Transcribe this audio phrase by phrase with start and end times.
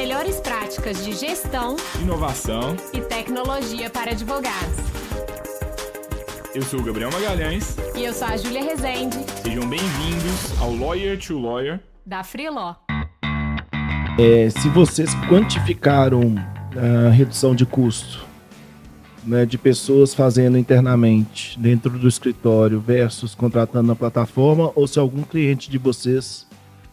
[0.00, 4.78] melhores práticas de gestão, inovação e tecnologia para advogados.
[6.54, 7.76] Eu sou o Gabriel Magalhães.
[7.94, 9.18] E eu sou a Júlia Rezende.
[9.42, 12.76] Sejam bem-vindos ao Lawyer to Lawyer da Freeló.
[14.18, 16.34] É, se vocês quantificaram
[16.74, 18.26] a redução de custo
[19.22, 25.22] né, de pessoas fazendo internamente dentro do escritório versus contratando na plataforma, ou se algum
[25.22, 26.46] cliente de vocês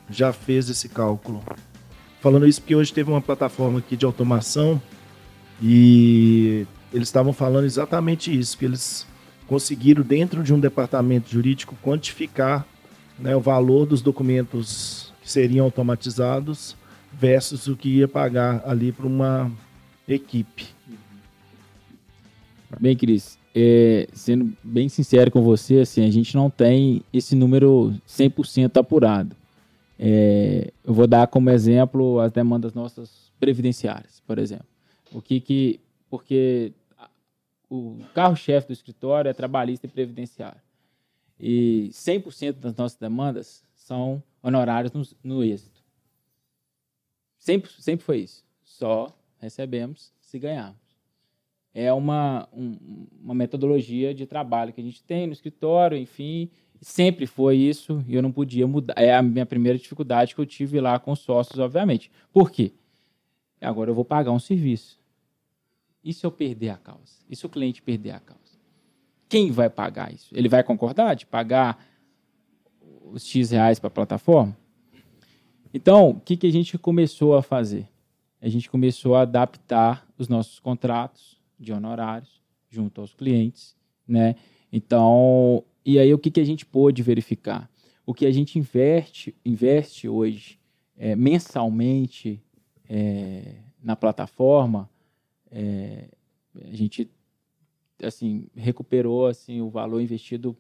[0.10, 1.42] já fez esse cálculo.
[2.20, 4.82] Falando isso porque hoje teve uma plataforma aqui de automação
[5.62, 9.06] e eles estavam falando exatamente isso, que eles
[9.48, 12.66] conseguiram dentro de um departamento jurídico quantificar
[13.20, 16.76] né, o valor dos documentos que seriam automatizados
[17.12, 19.52] versus o que ia pagar ali para uma
[20.08, 20.68] equipe.
[22.80, 27.94] Bem, Cris, é, sendo bem sincero com você, assim, a gente não tem esse número
[28.08, 29.36] 100% apurado.
[30.00, 34.68] É, eu vou dar como exemplo as demandas nossas previdenciárias, por exemplo.
[35.12, 36.74] O que que porque
[37.70, 40.62] o carro-chefe do escritório é trabalhista e previdenciário.
[41.40, 45.84] E 100% das nossas demandas são honorários no, no êxito.
[47.38, 48.46] Sempre, sempre foi isso.
[48.64, 50.88] Só recebemos se ganharmos.
[51.74, 56.50] É uma, um, uma metodologia de trabalho que a gente tem no escritório, enfim,
[56.82, 58.94] Sempre foi isso e eu não podia mudar.
[58.98, 62.12] É a minha primeira dificuldade que eu tive lá com os sócios, obviamente.
[62.32, 62.74] Por quê?
[63.60, 65.00] Agora eu vou pagar um serviço.
[66.04, 67.18] E se eu perder a causa?
[67.30, 68.58] E se o cliente perder a causa?
[69.28, 70.30] Quem vai pagar isso?
[70.38, 71.84] Ele vai concordar de pagar
[73.12, 74.56] os X reais para a plataforma?
[75.74, 77.88] Então, o que, que a gente começou a fazer?
[78.42, 83.76] A gente começou a adaptar os nossos contratos de honorários junto aos clientes,
[84.08, 84.36] né?
[84.72, 87.70] Então, e aí o que, que a gente pôde verificar?
[88.06, 90.60] O que a gente investe, investe hoje
[90.98, 92.44] é, mensalmente
[92.90, 94.90] é, na plataforma,
[95.50, 96.10] é,
[96.70, 97.10] a gente
[98.04, 100.56] assim recuperou assim o valor investido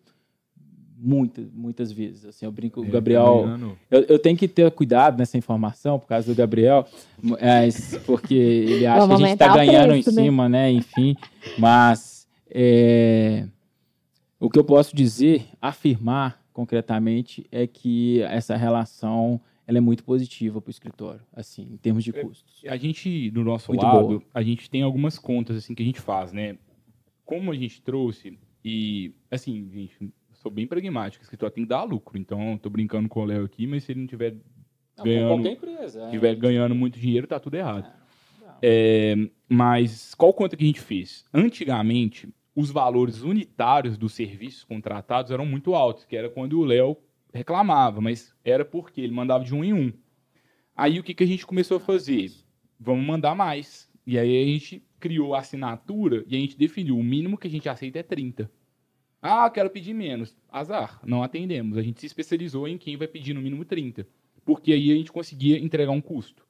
[0.97, 3.45] muitas muitas vezes assim eu brinco o é, Gabriel
[3.91, 6.87] eu, eu, tenho que ter cuidado nessa informação por causa do Gabriel
[7.21, 10.23] mas porque ele acha Vamos que a gente está ganhando preço, em né?
[10.23, 11.15] cima né enfim
[11.59, 13.47] mas é,
[14.39, 20.61] o que eu posso dizer, afirmar concretamente, é que essa relação ela é muito positiva
[20.61, 22.63] para o escritório, assim, em termos de é, custos.
[22.65, 24.23] A gente, do nosso muito lado, boa.
[24.33, 26.57] a gente tem algumas contas assim que a gente faz, né?
[27.25, 31.83] Como a gente trouxe, e assim, gente, sou bem pragmático, o escritório tem que dar
[31.83, 34.37] lucro, então estou brincando com o Léo aqui, mas se ele não tiver
[34.97, 37.91] não, ganhando, empresa, tiver é, ganhando muito dinheiro, tá tudo errado.
[38.61, 41.25] É, é, mas qual conta que a gente fez?
[41.33, 46.97] Antigamente, os valores unitários dos serviços contratados eram muito altos, que era quando o Léo
[47.31, 49.93] reclamava, mas era porque ele mandava de um em um.
[50.75, 52.31] Aí o que, que a gente começou a fazer?
[52.79, 53.87] Vamos mandar mais.
[54.07, 57.51] E aí a gente criou a assinatura e a gente definiu o mínimo que a
[57.51, 58.49] gente aceita é 30.
[59.21, 60.35] Ah, quero pedir menos.
[60.49, 61.77] Azar, não atendemos.
[61.77, 64.07] A gente se especializou em quem vai pedir no mínimo 30.
[64.43, 66.43] Porque aí a gente conseguia entregar um custo.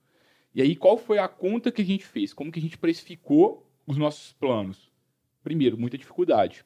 [0.56, 2.34] E aí qual foi a conta que a gente fez?
[2.34, 4.90] Como que a gente precificou os nossos planos?
[5.48, 6.66] Primeiro, muita dificuldade,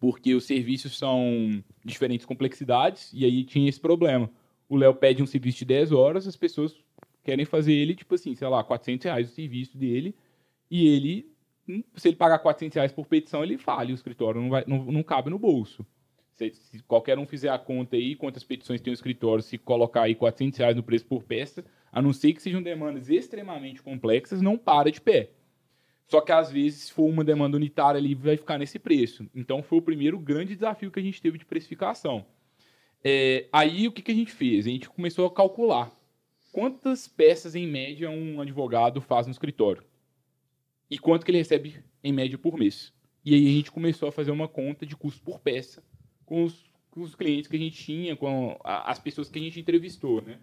[0.00, 4.28] porque os serviços são diferentes complexidades e aí tinha esse problema.
[4.68, 6.74] O Léo pede um serviço de 10 horas, as pessoas
[7.22, 10.12] querem fazer ele, tipo assim, sei lá, 400 reais o serviço dele
[10.68, 11.32] e ele,
[11.94, 15.04] se ele pagar 400 reais por petição, ele fale, o escritório não, vai, não, não
[15.04, 15.86] cabe no bolso.
[16.32, 20.02] Se, se, qualquer um fizer a conta aí, quantas petições tem o escritório, se colocar
[20.02, 24.42] aí 400 reais no preço por peça, a não ser que sejam demandas extremamente complexas,
[24.42, 25.30] não para de pé.
[26.10, 29.30] Só que às vezes, se for uma demanda unitária ali, vai ficar nesse preço.
[29.32, 32.26] Então foi o primeiro grande desafio que a gente teve de precificação.
[33.04, 34.66] É, aí o que, que a gente fez?
[34.66, 35.96] A gente começou a calcular
[36.50, 39.84] quantas peças em média um advogado faz no escritório
[40.90, 42.92] e quanto que ele recebe em média por mês.
[43.24, 45.80] E aí a gente começou a fazer uma conta de custo por peça
[46.26, 49.60] com os, com os clientes que a gente tinha, com as pessoas que a gente
[49.60, 50.40] entrevistou, né?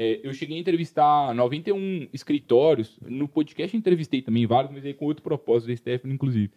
[0.00, 2.96] É, eu cheguei a entrevistar 91 escritórios.
[3.04, 6.52] No podcast entrevistei também vários, mas aí com outro propósito, o Stefano, inclusive.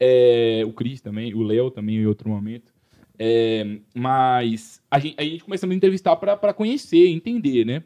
[0.00, 2.72] É, o Cris também, o Léo também em outro momento.
[3.18, 7.84] É, mas a gente, a gente a entrevistar para conhecer, entender, né?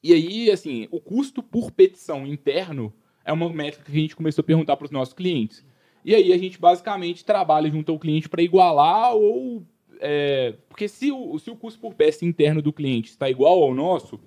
[0.00, 2.94] E aí, assim, o custo por petição interno
[3.24, 5.64] é uma métrica que a gente começou a perguntar para os nossos clientes.
[6.04, 9.66] E aí a gente basicamente trabalha junto ao cliente para igualar ou
[10.06, 13.74] é, porque se o, se o custo por peça interno do cliente está igual ao
[13.74, 14.20] nosso,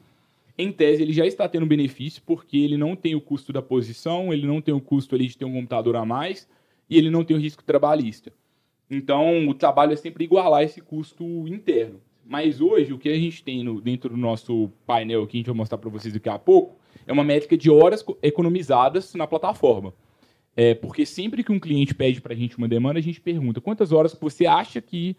[0.57, 4.33] em tese ele já está tendo benefício, porque ele não tem o custo da posição,
[4.33, 6.49] ele não tem o custo ali de ter um computador a mais,
[6.89, 8.33] e ele não tem o risco trabalhista.
[8.89, 12.01] Então, o trabalho é sempre igualar esse custo interno.
[12.25, 15.47] Mas hoje, o que a gente tem no, dentro do nosso painel, que a gente
[15.47, 16.75] vai mostrar para vocês daqui a pouco,
[17.05, 19.93] é uma métrica de horas economizadas na plataforma.
[20.55, 23.61] É, porque sempre que um cliente pede para a gente uma demanda, a gente pergunta
[23.61, 25.15] quantas horas você acha que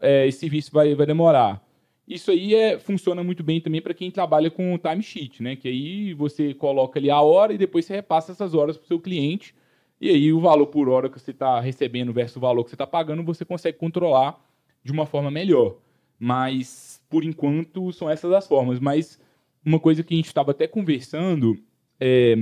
[0.00, 1.62] é, esse serviço vai, vai demorar.
[2.06, 5.56] Isso aí é, funciona muito bem também para quem trabalha com timesheet, né?
[5.56, 8.88] Que aí você coloca ali a hora e depois você repassa essas horas para o
[8.88, 9.54] seu cliente.
[10.00, 12.74] E aí o valor por hora que você está recebendo versus o valor que você
[12.74, 14.38] está pagando, você consegue controlar
[14.82, 15.76] de uma forma melhor.
[16.18, 18.78] Mas, por enquanto, são essas as formas.
[18.78, 19.18] Mas
[19.64, 21.58] uma coisa que a gente estava até conversando
[21.98, 22.36] é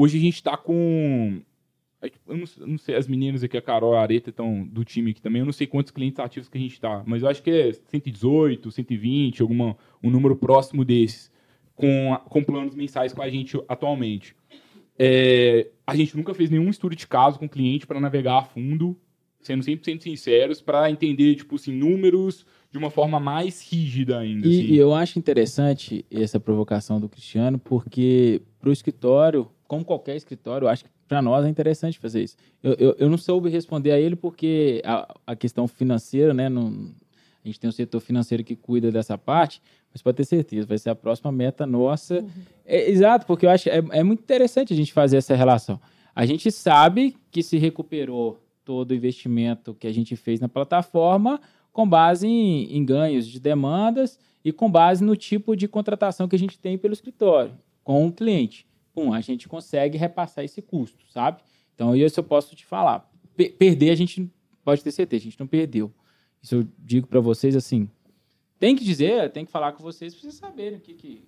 [0.00, 1.40] Hoje a gente está com.
[2.00, 5.10] Eu não, não, sei, as meninas aqui, a Carol e a Areta estão do time
[5.10, 5.40] aqui também.
[5.40, 7.72] Eu não sei quantos clientes ativos que a gente está, mas eu acho que é
[7.72, 11.30] 118, 120, alguma, um número próximo desses,
[11.74, 14.36] com, com planos mensais com a gente atualmente.
[14.96, 18.96] É, a gente nunca fez nenhum estudo de caso com cliente para navegar a fundo,
[19.40, 24.46] sendo 100% sinceros, para entender, tipo assim, números de uma forma mais rígida ainda.
[24.46, 24.72] E, assim.
[24.72, 30.64] e eu acho interessante essa provocação do Cristiano, porque para o escritório como qualquer escritório,
[30.64, 32.36] eu acho que para nós é interessante fazer isso.
[32.62, 36.48] Eu, eu, eu, não soube responder a ele porque a, a questão financeira, né?
[36.48, 36.90] Não,
[37.44, 39.60] a gente tem um setor financeiro que cuida dessa parte,
[39.92, 42.20] mas pode ter certeza, vai ser a próxima meta nossa.
[42.20, 42.28] Uhum.
[42.64, 45.78] É, exato, porque eu acho é, é muito interessante a gente fazer essa relação.
[46.16, 51.40] A gente sabe que se recuperou todo o investimento que a gente fez na plataforma
[51.72, 56.36] com base em, em ganhos de demandas e com base no tipo de contratação que
[56.36, 57.52] a gente tem pelo escritório
[57.84, 58.67] com o cliente
[58.98, 61.40] pum, a gente consegue repassar esse custo, sabe?
[61.74, 63.08] Então, isso eu posso te falar.
[63.36, 64.28] P perder, a gente
[64.64, 65.92] pode ter certeza, a gente não perdeu.
[66.42, 67.88] Isso eu digo para vocês assim.
[68.58, 71.24] Tem que dizer, tem que falar com vocês para vocês saberem o que que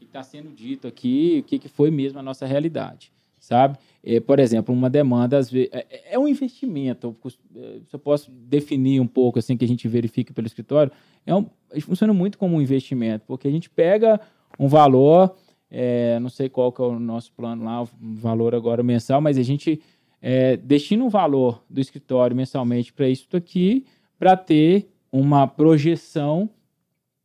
[0.00, 3.78] está sendo dito aqui, o que, que foi mesmo a nossa realidade, sabe?
[4.04, 7.16] É, por exemplo, uma demanda, às vezes, é, é um investimento,
[7.56, 10.92] é, se eu posso definir um pouco, assim, que a gente verifica pelo escritório,
[11.26, 11.46] é um,
[11.80, 14.20] funciona muito como um investimento, porque a gente pega
[14.58, 15.34] um valor
[15.74, 19.38] é, não sei qual que é o nosso plano lá, o valor agora mensal, mas
[19.38, 19.80] a gente
[20.20, 23.86] é, destina um valor do escritório mensalmente para isso aqui,
[24.18, 26.50] para ter uma projeção,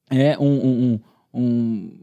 [0.10, 1.00] é, um, um,
[1.34, 2.00] um,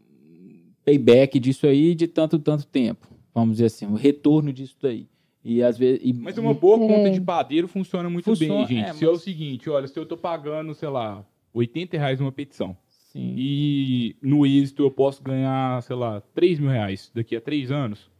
[0.85, 3.09] payback disso aí de tanto, tanto tempo.
[3.35, 5.09] Vamos dizer assim, o retorno disso daí.
[5.43, 6.01] E às vezes.
[6.05, 6.89] E, mas uma boa é.
[6.89, 8.91] conta de padeiro funciona muito funciona, bem, gente.
[8.91, 9.03] É, se mas...
[9.03, 11.25] é o seguinte, olha, se eu estou pagando, sei lá,
[11.55, 12.77] 80 reais uma petição.
[13.15, 13.35] Sim.
[13.39, 18.11] E no êxito eu posso ganhar, sei lá, 3 mil reais daqui a três anos.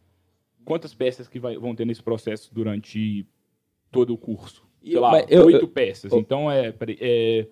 [0.63, 3.27] Quantas peças que vai, vão ter nesse processo durante
[3.91, 4.65] todo o curso?
[4.81, 5.11] Sei lá,
[5.43, 6.13] oito peças.
[6.13, 7.45] Eu, então é, é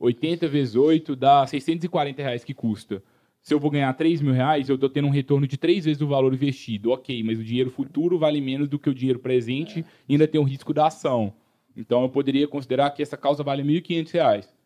[0.00, 3.00] 80 vezes 8 dá 640 reais que custa.
[3.40, 6.02] Se eu vou ganhar 3 mil reais, eu estou tendo um retorno de três vezes
[6.02, 6.90] o valor investido.
[6.90, 9.84] Ok, mas o dinheiro futuro vale menos do que o dinheiro presente é.
[10.08, 11.32] e ainda tem o risco da ação.
[11.76, 14.57] Então eu poderia considerar que essa causa vale R$ 1.500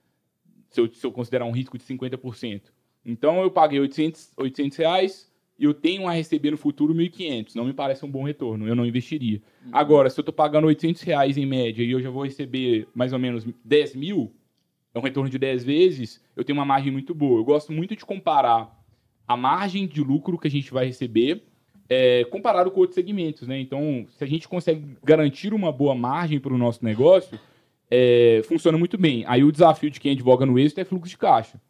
[0.73, 2.63] se eu, se eu considerar um risco de 50%.
[3.05, 7.55] Então eu paguei 800, 800 reais e eu tenho a receber no futuro 1.500.
[7.55, 9.41] Não me parece um bom retorno, eu não investiria.
[9.65, 9.71] Uhum.
[9.73, 13.13] Agora, se eu estou pagando 800 reais em média e eu já vou receber mais
[13.13, 14.33] ou menos 10 mil,
[14.95, 17.41] é um retorno de 10 vezes, eu tenho uma margem muito boa.
[17.41, 18.79] Eu gosto muito de comparar
[19.27, 21.43] a margem de lucro que a gente vai receber
[21.89, 23.47] é, comparado com outros segmentos.
[23.47, 23.61] Né?
[23.61, 27.39] Então, se a gente consegue garantir uma boa margem para o nosso negócio,
[27.95, 29.23] é, funciona muito bem.
[29.27, 31.61] Aí o desafio de quem advoga no êxito é fluxo de caixa.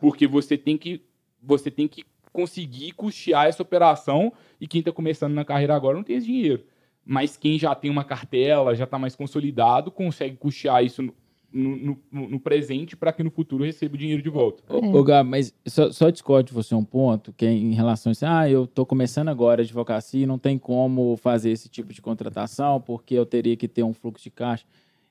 [0.00, 1.02] Porque você tem que,
[1.42, 6.02] você tem que conseguir custear essa operação e quem está começando na carreira agora não
[6.02, 6.64] tem esse dinheiro.
[7.04, 11.14] Mas quem já tem uma cartela, já está mais consolidado, consegue custear isso no,
[11.52, 14.62] no, no, no presente para que no futuro receba o dinheiro de volta.
[14.68, 18.12] Ô, Gab, mas só, só discordo de você um ponto, que é em relação a
[18.12, 21.92] isso, ah, eu estou começando agora a advocacia e não tem como fazer esse tipo
[21.92, 24.64] de contratação porque eu teria que ter um fluxo de caixa.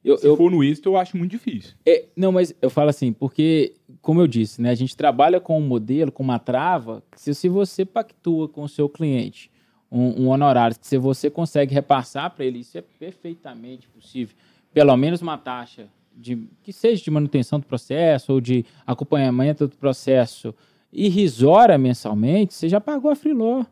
[0.06, 1.74] Eu, Se eu, for no êxito, eu acho muito difícil.
[1.84, 5.58] É, não, mas eu falo assim, porque, como eu disse, né, a gente trabalha com
[5.58, 9.50] um modelo, com uma trava, se, se você pactua com o seu cliente
[9.92, 14.36] um, um honorário, se você consegue repassar para ele, isso é perfeitamente possível.
[14.72, 19.76] Pelo menos uma taxa de que seja de manutenção do processo ou de acompanhamento do
[19.76, 20.54] processo
[20.94, 23.66] irrisória mensalmente, você já pagou a freeló.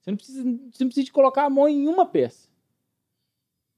[0.00, 2.48] Você não precisa, você não precisa de colocar a mão em uma peça.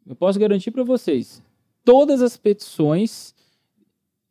[0.07, 1.43] Eu posso garantir para vocês,
[1.89, 3.35] todas as petições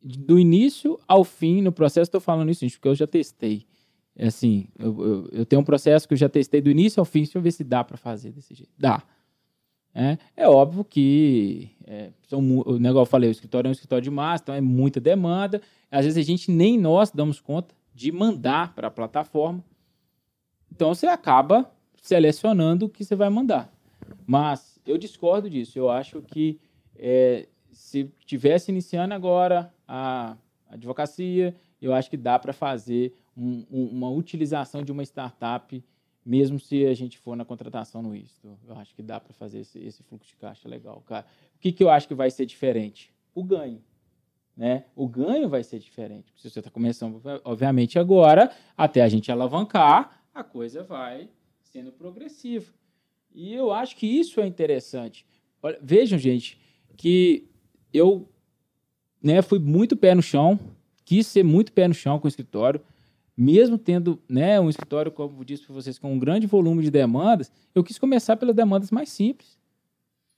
[0.00, 2.06] do início ao fim no processo.
[2.06, 3.66] Estou falando isso, gente, porque eu já testei.
[4.14, 7.04] É assim, eu, eu, eu, tenho um processo que eu já testei do início ao
[7.04, 7.24] fim.
[7.24, 8.70] Deixa eu ver se dá para fazer desse jeito.
[8.78, 9.02] Dá.
[9.92, 14.04] É, é óbvio que, é, são, o negócio eu falei, o escritório é um escritório
[14.04, 15.60] de massa, então é muita demanda.
[15.90, 19.64] Às vezes a gente nem nós damos conta de mandar para a plataforma.
[20.70, 21.68] Então você acaba
[22.00, 23.68] selecionando o que você vai mandar.
[24.24, 25.76] Mas eu discordo disso.
[25.76, 26.60] Eu acho que
[26.98, 30.36] é, se tivesse iniciando agora a
[30.68, 35.82] advocacia, eu acho que dá para fazer um, uma utilização de uma startup,
[36.24, 38.58] mesmo se a gente for na contratação no ISTO.
[38.66, 41.02] Eu acho que dá para fazer esse, esse, fluxo de caixa legal.
[41.06, 41.24] Cara.
[41.56, 43.12] O que, que eu acho que vai ser diferente?
[43.34, 43.82] O ganho.
[44.56, 44.84] Né?
[44.96, 46.32] O ganho vai ser diferente.
[46.36, 51.30] Se você está começando, obviamente, agora, até a gente alavancar, a coisa vai
[51.62, 52.72] sendo progressiva.
[53.32, 55.24] E eu acho que isso é interessante.
[55.62, 56.58] Olha, vejam, gente,
[56.98, 57.46] que
[57.94, 58.28] eu
[59.22, 60.58] né, fui muito pé no chão,
[61.04, 62.82] quis ser muito pé no chão com o escritório,
[63.36, 66.90] mesmo tendo né, um escritório, como eu disse para vocês, com um grande volume de
[66.90, 69.56] demandas, eu quis começar pelas demandas mais simples.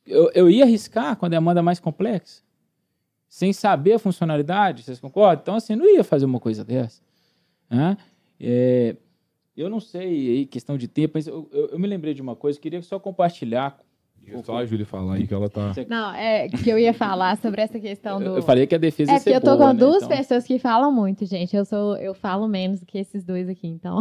[0.07, 2.43] Eu, eu ia arriscar com a demanda mais complexa,
[3.27, 5.41] sem saber a funcionalidade, vocês concordam?
[5.41, 7.01] Então, assim, não ia fazer uma coisa dessa.
[7.71, 7.97] Né?
[8.39, 8.97] É,
[9.57, 12.61] eu não sei, questão de tempo, mas eu, eu, eu me lembrei de uma coisa,
[12.61, 13.81] queria só compartilhar
[14.45, 15.73] só a Júlia falar aí que ela tá.
[15.89, 18.37] Não, é que eu ia falar sobre essa questão do.
[18.37, 19.75] Eu falei que a defesa é ia ser eu tô boa, com né?
[19.75, 20.17] duas então...
[20.17, 21.57] pessoas que falam muito, gente.
[21.57, 24.01] Eu sou, eu falo menos do que esses dois aqui, então.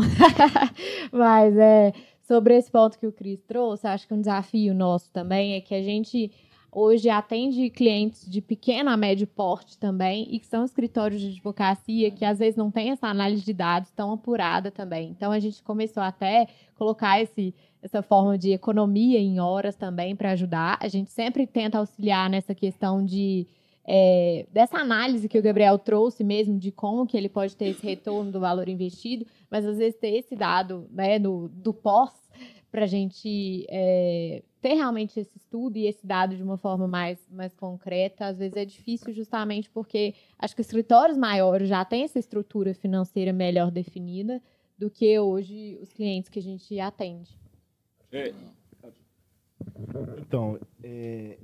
[1.11, 5.55] Mas é sobre esse ponto que o Cris trouxe, acho que um desafio nosso também
[5.55, 6.31] é que a gente
[6.71, 12.11] hoje atende clientes de pequeno a médio porte também e que são escritórios de advocacia
[12.11, 15.09] que às vezes não tem essa análise de dados tão apurada também.
[15.09, 20.31] Então a gente começou até colocar esse essa forma de economia em horas também para
[20.31, 20.77] ajudar.
[20.81, 23.47] A gente sempre tenta auxiliar nessa questão de
[23.87, 27.83] é, dessa análise que o Gabriel trouxe mesmo de como que ele pode ter esse
[27.83, 32.11] retorno do valor investido, mas às vezes ter esse dado né, do pós
[32.71, 37.19] para a gente é, ter realmente esse estudo e esse dado de uma forma mais,
[37.29, 42.19] mais concreta, às vezes é difícil justamente porque acho que escritórios maiores já têm essa
[42.19, 44.41] estrutura financeira melhor definida
[44.77, 47.37] do que hoje os clientes que a gente atende.
[48.11, 48.33] É.
[50.19, 51.37] Então, é,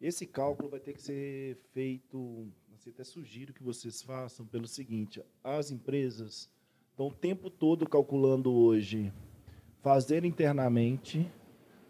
[0.00, 5.22] esse cálculo vai ter que ser feito, assim, até sugiro que vocês façam pelo seguinte,
[5.42, 6.50] as empresas
[6.90, 9.12] estão o tempo todo calculando hoje
[9.82, 11.30] fazer internamente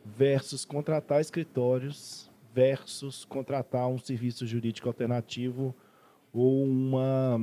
[0.05, 5.75] versus contratar escritórios versus contratar um serviço jurídico alternativo
[6.33, 7.41] ou uma,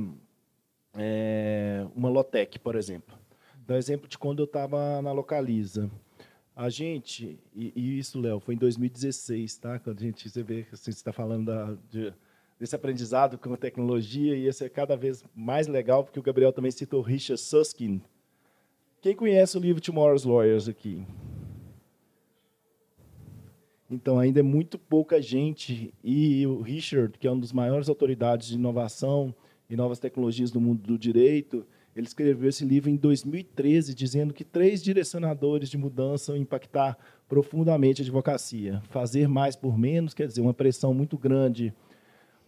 [0.94, 3.18] é, uma Lotec, por exemplo.
[3.66, 5.90] Dá exemplo de quando eu estava na Localiza.
[6.54, 9.78] A gente, e, e isso, Léo, foi em 2016, tá?
[9.78, 12.12] Quando a gente, você vê, assim, você está falando da, de,
[12.58, 16.52] desse aprendizado com a tecnologia, e esse é cada vez mais legal, porque o Gabriel
[16.52, 18.00] também citou Richard Susskind.
[19.00, 21.06] Quem conhece o livro Tomorrow's Lawyers aqui?
[23.90, 28.48] Então, ainda é muito pouca gente, e o Richard, que é uma das maiores autoridades
[28.48, 29.34] de inovação
[29.70, 31.66] e novas tecnologias do mundo do direito,
[31.96, 38.02] ele escreveu esse livro em 2013, dizendo que três direcionadores de mudança vão impactar profundamente
[38.02, 38.82] a advocacia.
[38.90, 41.74] Fazer mais por menos, quer dizer, uma pressão muito grande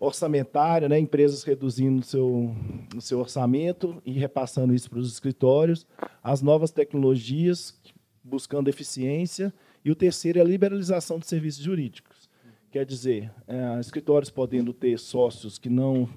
[0.02, 0.98] orçamentária, né?
[0.98, 2.56] empresas reduzindo o seu,
[2.96, 5.86] o seu orçamento e repassando isso para os escritórios.
[6.20, 7.80] As novas tecnologias,
[8.22, 9.54] buscando eficiência.
[9.84, 12.28] E o terceiro é a liberalização de serviços jurídicos.
[12.72, 16.08] Quer dizer, é, escritórios podendo ter sócios que não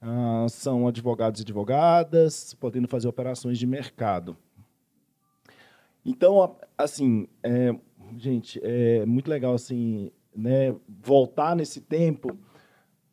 [0.00, 4.34] ah, são advogados e advogadas, podendo fazer operações de mercado.
[6.04, 7.74] Então, assim, é,
[8.16, 12.38] gente, é muito legal assim, né, voltar nesse tempo,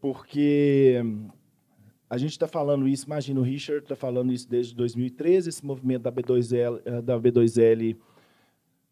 [0.04, 1.02] porque
[2.10, 6.02] a gente está falando isso, imagina o Richard está falando isso desde 2013, esse movimento
[6.02, 7.96] da B2L, eh, da B2L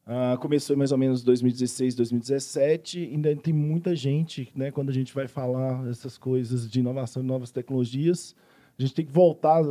[0.03, 2.99] Uh, começou mais ou menos 2016, 2017.
[3.13, 7.25] Ainda tem muita gente, né, quando a gente vai falar essas coisas de inovação e
[7.25, 8.35] novas tecnologias,
[8.77, 9.63] a gente tem que voltar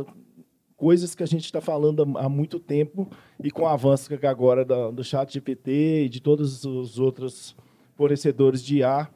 [0.77, 3.09] coisas que a gente está falando há, muito tempo
[3.43, 7.53] e com o avanço agora do, do chat GPT e de todos os outros
[7.93, 9.09] fornecedores de IA,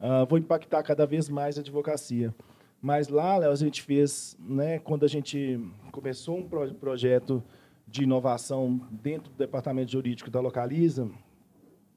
[0.00, 2.34] uh, impactar cada vez mais a advocacia.
[2.80, 5.58] Mas lá, Léo, a gente fez, né, quando a gente
[5.90, 7.42] começou um pro projeto
[7.86, 11.10] de inovação dentro do departamento jurídico da Localiza,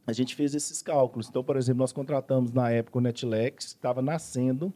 [0.06, 1.30] a gente fez esses cálculos.
[1.30, 4.74] Então, por exemplo, nós contratamos na época o Netlex, estava nascendo,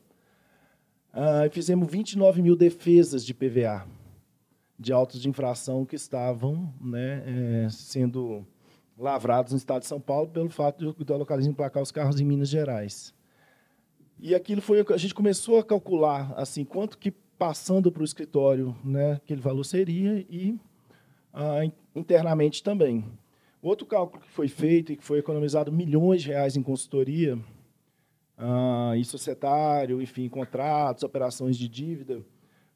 [1.14, 3.88] uh, e fizemos 29 mil defesas de PVA,
[4.78, 7.24] de autos de infração que estavam né,
[7.66, 8.46] é, sendo
[8.98, 12.26] lavrados no estado de São Paulo pelo fato de da Localiza emplacar os carros em
[12.26, 13.14] Minas Gerais.
[14.20, 18.76] E aquilo foi a gente começou a calcular assim quanto que passando para o escritório,
[18.84, 20.58] né, aquele valor seria e
[21.34, 21.62] ah,
[21.96, 23.04] internamente também.
[23.62, 27.38] Outro cálculo que foi feito e que foi economizado milhões de reais em consultoria,
[28.38, 32.24] ah, em societário, enfim, contratos, operações de dívida,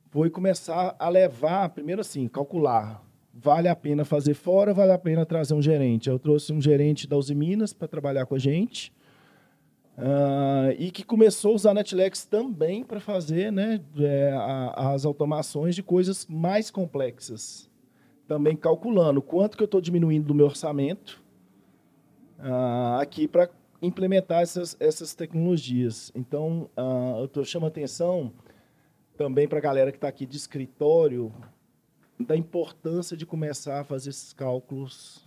[0.10, 3.04] foi começar a levar, primeiro assim, calcular,
[3.42, 6.10] vale a pena fazer fora, vale a pena trazer um gerente.
[6.10, 8.92] Eu trouxe um gerente da Uzi Minas para trabalhar com a gente,
[9.98, 15.74] Uh, e que começou a usar Netlex também para fazer né, é, a, as automações
[15.74, 17.68] de coisas mais complexas.
[18.28, 21.20] Também calculando quanto que eu estou diminuindo do meu orçamento
[22.38, 23.50] uh, aqui para
[23.82, 26.12] implementar essas, essas tecnologias.
[26.14, 28.32] Então, uh, eu tô chamando atenção
[29.18, 31.34] também para a galera que está aqui de escritório
[32.20, 35.26] da importância de começar a fazer esses cálculos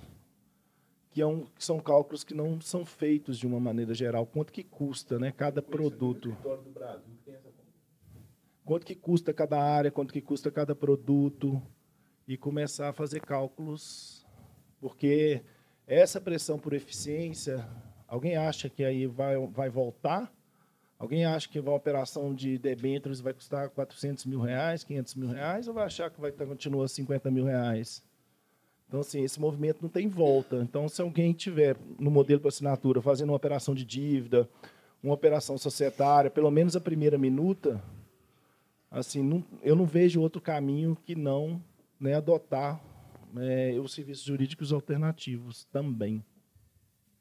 [1.10, 4.26] que, é um, que, são cálculos que não são feitos de uma maneira geral.
[4.26, 6.36] Quanto que custa né, cada produto?
[8.64, 11.60] Quanto que custa cada área, quanto que custa cada produto.
[12.28, 14.24] E começar a fazer cálculos,
[14.80, 15.42] porque
[15.84, 17.68] essa pressão por eficiência,
[18.06, 20.32] alguém acha que aí vai, vai voltar?
[21.00, 25.66] Alguém acha que uma operação de debêntures vai custar 400 mil reais, 500 mil reais,
[25.66, 28.04] ou vai achar que vai continuar 50 mil reais?
[28.86, 30.56] Então, assim, esse movimento não tem volta.
[30.56, 34.46] Então, se alguém tiver no modelo para assinatura fazendo uma operação de dívida,
[35.02, 37.82] uma operação societária, pelo menos a primeira minuta,
[38.90, 41.64] assim, não, eu não vejo outro caminho que não
[41.98, 42.78] né, adotar
[43.38, 46.22] é, os serviços jurídicos alternativos também.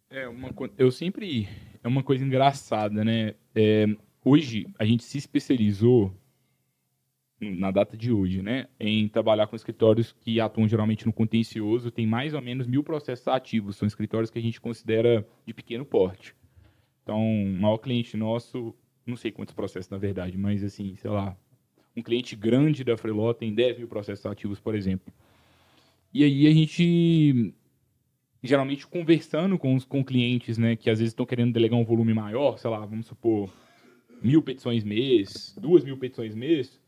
[0.10, 1.48] É uma eu sempre
[1.84, 3.36] é uma coisa engraçada, né?
[3.56, 3.86] É,
[4.24, 6.14] hoje a gente se especializou
[7.40, 12.06] na data de hoje, né, em trabalhar com escritórios que atuam geralmente no contencioso, tem
[12.06, 16.36] mais ou menos mil processos ativos, são escritórios que a gente considera de pequeno porte.
[17.02, 21.36] Então, o maior cliente nosso, não sei quantos processos na verdade, mas assim, sei lá,
[21.96, 25.14] um cliente grande da Freeló tem 10 mil processos ativos, por exemplo.
[26.14, 27.54] E aí a gente,
[28.42, 32.14] geralmente conversando com os com clientes, né, que às vezes estão querendo delegar um volume
[32.14, 33.50] maior, sei lá, vamos supor,
[34.22, 36.80] mil petições mês, duas mil petições mês,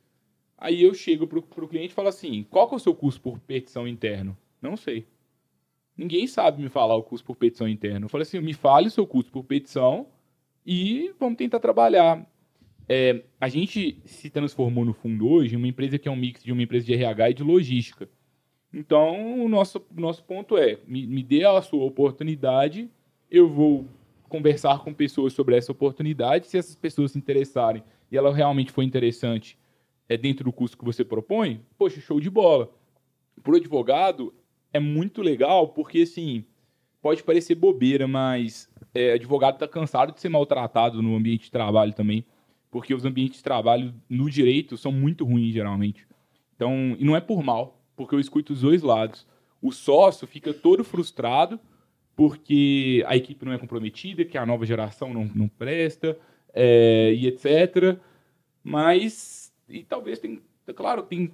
[0.62, 3.20] Aí eu chego pro, pro cliente e falo assim: qual que é o seu custo
[3.20, 4.38] por petição interno?
[4.62, 5.08] Não sei.
[5.98, 8.06] Ninguém sabe me falar o custo por petição interno.
[8.06, 10.06] Eu falei assim: me fale o seu custo por petição
[10.64, 12.30] e vamos tentar trabalhar.
[12.88, 16.44] É, a gente se transformou no fundo hoje em uma empresa que é um mix
[16.44, 18.08] de uma empresa de RH e de logística.
[18.74, 22.90] Então, o nosso, nosso ponto é: me, me dê a sua oportunidade,
[23.30, 23.86] eu vou
[24.30, 26.48] conversar com pessoas sobre essa oportunidade.
[26.48, 29.58] Se essas pessoas se interessarem e ela realmente for interessante,
[30.08, 32.72] é dentro do custo que você propõe, poxa, show de bola.
[33.44, 34.34] Para o advogado,
[34.74, 36.46] é muito legal, porque assim,
[37.02, 41.94] pode parecer bobeira, mas é, advogado está cansado de ser maltratado no ambiente de trabalho
[41.94, 42.26] também,
[42.70, 46.08] porque os ambientes de trabalho no direito são muito ruins, geralmente.
[46.56, 49.28] Então, e não é por mal, porque eu escuto os dois lados.
[49.62, 51.60] O sócio fica todo frustrado
[52.16, 56.18] porque a equipe não é comprometida, que a nova geração não, não presta,
[56.54, 57.98] é, e etc.
[58.64, 60.42] Mas e talvez tem,
[60.76, 61.32] claro, tem,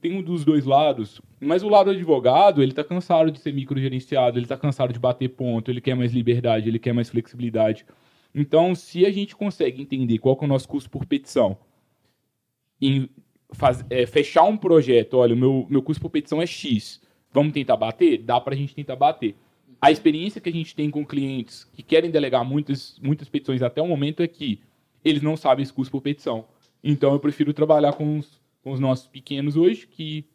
[0.00, 4.38] tem um dos dois lados, mas o lado advogado, ele está cansado de ser microgerenciado,
[4.38, 7.84] ele está cansado de bater ponto, ele quer mais liberdade, ele quer mais flexibilidade.
[8.34, 11.58] Então, se a gente consegue entender qual é o nosso custo por petição,
[13.52, 17.00] faz, é, fechar um projeto, olha, o meu, meu custo por petição é X,
[17.32, 18.18] vamos tentar bater?
[18.18, 19.36] Dá para a gente tentar bater.
[19.80, 23.80] A experiência que a gente tem com clientes que querem delegar muitas, muitas petições até
[23.80, 24.60] o momento é que
[25.04, 26.46] eles não sabem esse custo por petição.
[26.84, 30.26] Então eu prefiro trabalhar com os, com os nossos pequenos hoje, que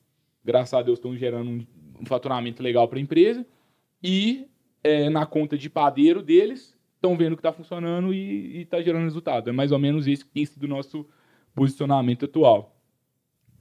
[0.44, 1.66] graças a Deus estão gerando um,
[2.02, 3.46] um faturamento legal para a empresa,
[4.02, 4.48] e
[4.84, 9.50] é, na conta de padeiro deles, estão vendo que está funcionando e está gerando resultado.
[9.50, 11.06] É mais ou menos esse que tem sido o nosso
[11.54, 12.75] posicionamento atual.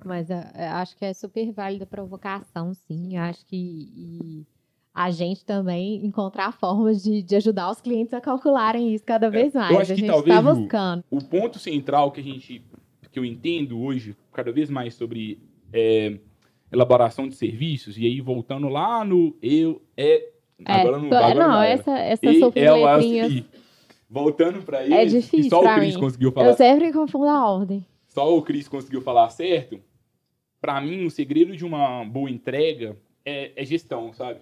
[0.05, 0.35] Mas uh,
[0.73, 3.17] acho que é super válida a provocação, sim.
[3.17, 4.47] Acho que e
[4.95, 9.31] a gente também encontrar formas de, de ajudar os clientes a calcularem isso cada é,
[9.31, 9.71] vez mais.
[9.71, 11.05] Eu acho a gente está buscando.
[11.11, 12.63] O, o, ponto central que a gente
[13.11, 15.39] que eu entendo hoje, cada vez mais sobre
[15.73, 16.19] é,
[16.73, 20.17] elaboração de serviços, e aí voltando lá no eu, é.
[20.67, 23.45] é agora não, agora não, não essa, essa e, letrinhas.
[24.11, 26.49] Voltando para ele, é difícil só o Cris conseguiu falar.
[26.49, 27.85] Eu sempre confundo a ordem.
[28.15, 29.81] Só o Cris conseguiu falar certo.
[30.61, 34.39] Para mim, o segredo de uma boa entrega é, é gestão, sabe?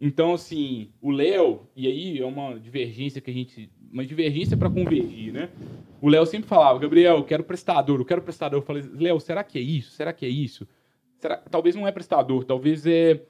[0.00, 3.68] Então, assim, o Léo, e aí é uma divergência que a gente.
[3.92, 5.48] Uma divergência para convergir, né?
[6.00, 8.60] O Léo sempre falava, Gabriel, eu quero prestador, eu quero prestador.
[8.60, 9.90] Eu falei, Léo, será que é isso?
[9.92, 10.68] Será que é isso?
[11.18, 11.36] Será...
[11.36, 13.20] Talvez não é prestador, talvez é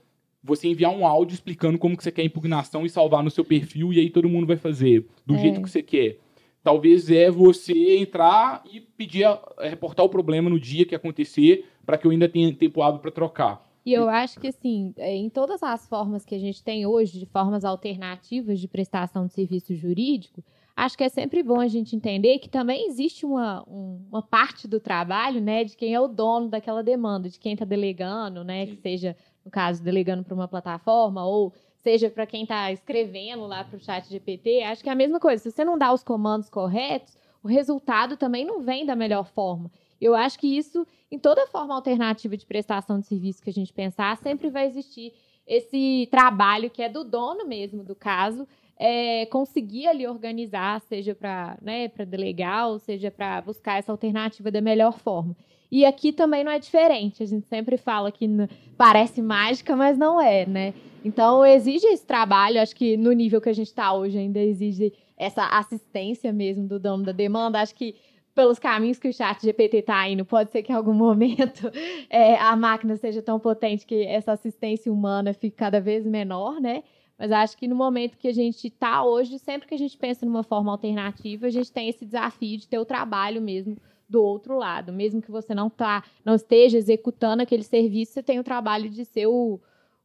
[0.43, 3.93] você enviar um áudio explicando como que você quer impugnação e salvar no seu perfil,
[3.93, 5.39] e aí todo mundo vai fazer do é.
[5.39, 6.19] jeito que você quer.
[6.67, 11.65] Talvez é você entrar e pedir a, a reportar o problema no dia que acontecer,
[11.87, 13.65] para que eu ainda tenha tempo hábil para trocar.
[13.85, 17.21] E eu acho que, assim, é, em todas as formas que a gente tem hoje,
[17.21, 20.43] de formas alternativas de prestação de serviço jurídico,
[20.75, 24.67] acho que é sempre bom a gente entender que também existe uma, um, uma parte
[24.67, 28.67] do trabalho, né, de quem é o dono daquela demanda, de quem está delegando, né,
[28.67, 31.55] que seja, no caso, delegando para uma plataforma ou
[31.87, 35.21] seja para quem está escrevendo lá para o chat GPT, acho que é a mesma
[35.21, 35.41] coisa.
[35.41, 39.71] Se você não dá os comandos corretos, o resultado também não vem da melhor forma.
[40.01, 43.73] Eu acho que isso, em toda forma alternativa de prestação de serviço que a gente
[43.73, 45.15] pensar, sempre vai existir
[45.47, 51.57] esse trabalho que é do dono mesmo do caso, é, conseguir ali organizar, seja para
[51.63, 55.37] né, delegar, ou seja para buscar essa alternativa da melhor forma.
[55.71, 57.23] E aqui também não é diferente.
[57.23, 58.29] A gente sempre fala que
[58.77, 60.75] parece mágica, mas não é, né?
[61.05, 62.61] Então exige esse trabalho.
[62.61, 66.79] Acho que no nível que a gente está hoje ainda exige essa assistência mesmo do
[66.79, 67.61] dono da demanda.
[67.61, 67.95] Acho que
[68.35, 71.71] pelos caminhos que o chat GPT está indo, pode ser que em algum momento
[72.11, 76.83] é, a máquina seja tão potente que essa assistência humana fique cada vez menor, né?
[77.19, 80.27] Mas acho que no momento que a gente está hoje, sempre que a gente pensa
[80.27, 84.57] numa forma alternativa, a gente tem esse desafio de ter o trabalho mesmo do outro
[84.57, 84.93] lado.
[84.93, 89.05] Mesmo que você não, tá, não esteja executando aquele serviço, você tem o trabalho de
[89.05, 89.61] ser o,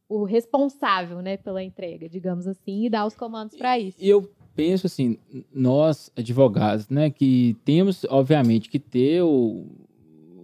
[0.08, 3.96] o responsável né, pela entrega, digamos assim, e dar os comandos para isso.
[4.00, 5.18] E eu penso assim,
[5.52, 9.66] nós, advogados, né, que temos, obviamente, que ter o,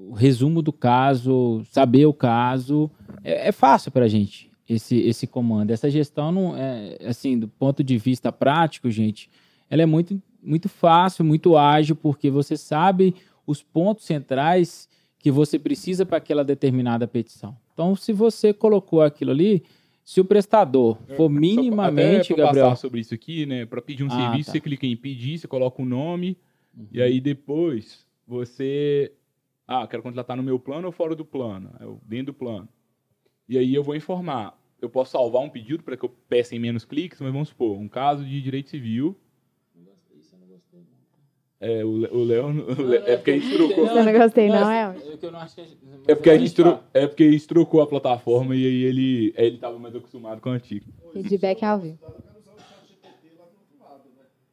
[0.08, 2.90] o resumo do caso, saber o caso,
[3.22, 5.70] é, é fácil para a gente esse, esse comando.
[5.70, 9.30] Essa gestão, não é, assim, do ponto de vista prático, gente,
[9.70, 13.14] ela é muito, muito fácil, muito ágil, porque você sabe
[13.48, 14.86] os pontos centrais
[15.18, 17.56] que você precisa para aquela determinada petição.
[17.72, 19.64] Então, se você colocou aquilo ali,
[20.04, 23.64] se o prestador é, for minimamente, até Gabriel, sobre isso aqui, né?
[23.64, 24.52] Para pedir um ah, serviço, tá.
[24.52, 26.36] você clica em pedir, você coloca o nome
[26.76, 26.88] uhum.
[26.92, 29.12] e aí depois você,
[29.66, 32.68] ah, quero contratar no meu plano ou fora do plano, eu dentro do plano.
[33.48, 34.58] E aí eu vou informar.
[34.78, 37.78] Eu posso salvar um pedido para que eu peça em menos cliques, mas vamos supor,
[37.78, 39.18] um caso de direito civil
[41.60, 42.48] é, o Léo.
[43.06, 43.86] É porque a gente trocou.
[43.86, 44.96] Eu não gostei, não, é?
[46.06, 46.78] É porque a gente, tro...
[46.94, 50.50] é porque a gente trocou a plataforma e aí ele, ele tava mais acostumado com
[50.50, 50.86] a antiga.
[51.12, 51.98] Feedback ao vivo.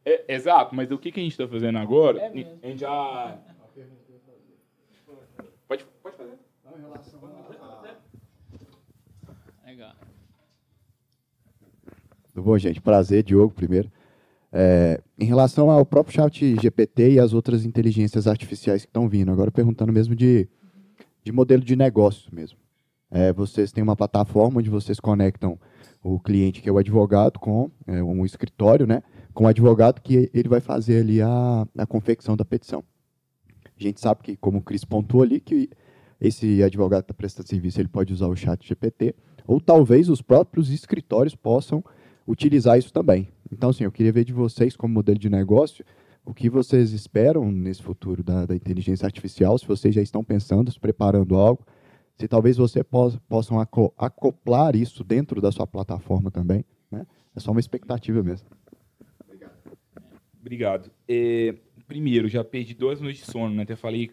[0.04, 2.20] É, exato, mas o que, que a gente está fazendo agora?
[2.20, 3.39] É a gente já.
[5.68, 6.38] Pode, pode fazer.
[6.63, 7.20] Não, em relação
[9.63, 9.68] a.
[9.68, 9.94] Legal.
[12.36, 13.91] Bom, gente, prazer, Diogo, primeiro.
[14.58, 19.30] É, em relação ao próprio chat GPT e as outras inteligências artificiais que estão vindo,
[19.30, 20.48] agora perguntando mesmo de,
[21.22, 22.58] de modelo de negócio mesmo.
[23.12, 25.60] É, vocês têm uma plataforma onde vocês conectam
[26.02, 30.32] o cliente, que é o advogado, com é, um escritório, né, com o advogado que
[30.34, 32.82] ele vai fazer ali a, a confecção da petição.
[33.78, 35.70] A gente sabe que, como o Cris pontuou ali, que
[36.22, 39.15] esse advogado que está prestando serviço, ele pode usar o chat GPT,
[39.46, 41.84] ou talvez os próprios escritórios possam
[42.28, 43.30] utilizar isso também.
[43.52, 45.86] Então, assim, eu queria ver de vocês, como modelo de negócio,
[46.26, 50.72] o que vocês esperam nesse futuro da, da inteligência artificial, se vocês já estão pensando,
[50.72, 51.66] se preparando algo,
[52.18, 52.84] se talvez vocês
[53.30, 56.66] possam acoplar isso dentro da sua plataforma também.
[56.90, 57.06] Né?
[57.36, 58.48] É só uma expectativa mesmo.
[59.24, 59.78] Obrigado.
[60.40, 60.92] Obrigado.
[61.08, 61.56] É,
[61.88, 63.64] primeiro, já perdi duas noites de sono, né?
[63.64, 64.12] Até falei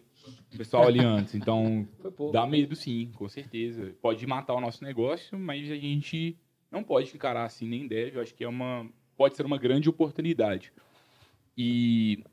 [0.53, 1.33] o pessoal ali antes.
[1.33, 1.87] Então,
[2.31, 3.95] dá medo sim, com certeza.
[4.01, 6.37] Pode matar o nosso negócio, mas a gente
[6.73, 8.17] não pode encarar assim, nem deve.
[8.17, 10.73] Eu acho que é uma, pode ser uma grande oportunidade.
[11.55, 12.23] E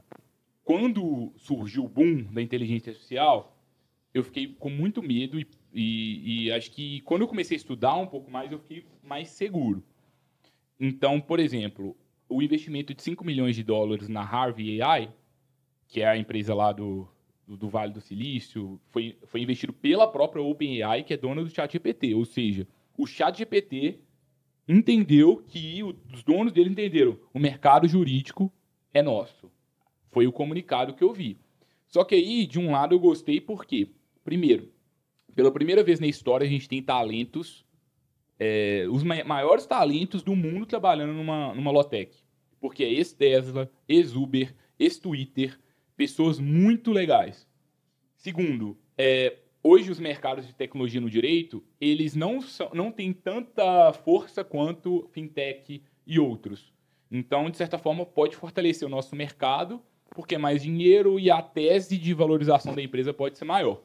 [0.65, 3.55] quando surgiu o boom da inteligência artificial,
[4.15, 7.95] eu fiquei com muito medo e, e, e, acho que quando eu comecei a estudar
[7.97, 9.85] um pouco mais, eu fiquei mais seguro.
[10.81, 11.95] Então, por exemplo,
[12.27, 15.13] o investimento de 5 milhões de dólares na Harvey AI,
[15.87, 17.07] que é a empresa lá do,
[17.47, 21.51] do, do Vale do Silício, foi, foi investido pela própria OpenAI, que é dona do
[21.51, 22.15] ChatGPT.
[22.15, 24.01] Ou seja, o ChatGPT
[24.73, 28.53] entendeu que os donos dele entenderam, o mercado jurídico
[28.93, 29.51] é nosso.
[30.11, 31.39] Foi o comunicado que eu vi.
[31.87, 33.89] Só que aí, de um lado, eu gostei porque,
[34.25, 34.73] primeiro,
[35.35, 37.65] pela primeira vez na história, a gente tem talentos,
[38.39, 42.17] é, os maiores talentos do mundo trabalhando numa, numa Lotec.
[42.61, 45.59] Porque é ex-Tesla, ex-Uber, ex-Twitter,
[45.97, 47.47] pessoas muito legais.
[48.17, 53.93] Segundo, é, hoje os mercados de tecnologia no direito, eles não, são, não têm tanta
[53.93, 56.73] força quanto fintech e outros.
[57.11, 61.43] Então, de certa forma, pode fortalecer o nosso mercado, porque é mais dinheiro e a
[61.43, 63.83] tese de valorização da empresa pode ser maior.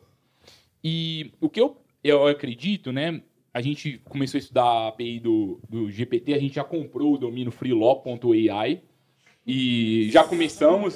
[0.83, 3.21] E o que eu, eu acredito, né?
[3.53, 7.17] A gente começou a estudar a API do, do GPT, a gente já comprou o
[7.17, 8.81] domínio freelaw.ai
[9.47, 10.95] e já começamos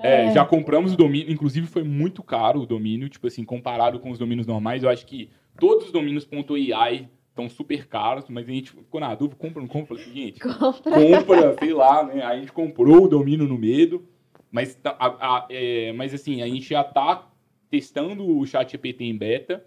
[0.00, 3.98] é, é, já compramos o domínio, inclusive foi muito caro o domínio, tipo assim, comparado
[3.98, 4.82] com os domínios normais.
[4.82, 6.28] Eu acho que todos os domínios
[6.74, 9.96] .ai estão super caros, mas a gente ficou na dúvida, compra ou não compra?
[9.98, 10.92] Seguinte, compra.
[10.92, 12.22] compra, sei lá, né?
[12.22, 14.08] A gente comprou o domínio no medo,
[14.50, 17.28] mas, tá, a, a, é, mas assim, a gente já está
[17.70, 19.64] testando o chat GPT em beta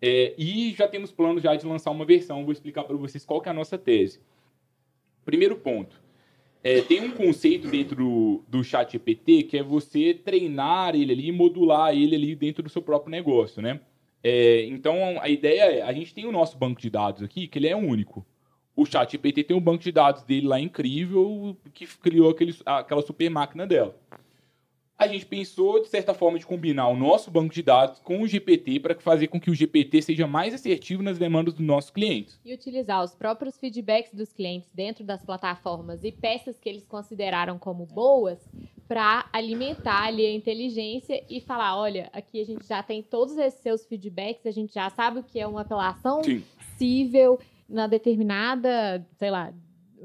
[0.00, 2.44] é, e já temos planos já de lançar uma versão.
[2.44, 4.20] Vou explicar para vocês qual que é a nossa tese.
[5.24, 6.03] Primeiro ponto.
[6.66, 11.30] É, tem um conceito dentro do, do chat GPT que é você treinar ele ali,
[11.30, 13.80] modular ele ali dentro do seu próprio negócio, né?
[14.22, 17.58] É, então, a ideia é, a gente tem o nosso banco de dados aqui, que
[17.58, 18.24] ele é único.
[18.74, 23.02] O chat GPT tem um banco de dados dele lá incrível, que criou aquele, aquela
[23.02, 23.94] super máquina dela
[24.96, 28.28] a gente pensou, de certa forma, de combinar o nosso banco de dados com o
[28.28, 32.38] GPT para fazer com que o GPT seja mais assertivo nas demandas dos nossos clientes.
[32.44, 37.58] E utilizar os próprios feedbacks dos clientes dentro das plataformas e peças que eles consideraram
[37.58, 38.38] como boas
[38.86, 43.60] para alimentar ali a inteligência e falar, olha, aqui a gente já tem todos esses
[43.60, 46.44] seus feedbacks, a gente já sabe o que é uma apelação Sim.
[46.58, 49.52] possível na determinada, sei lá,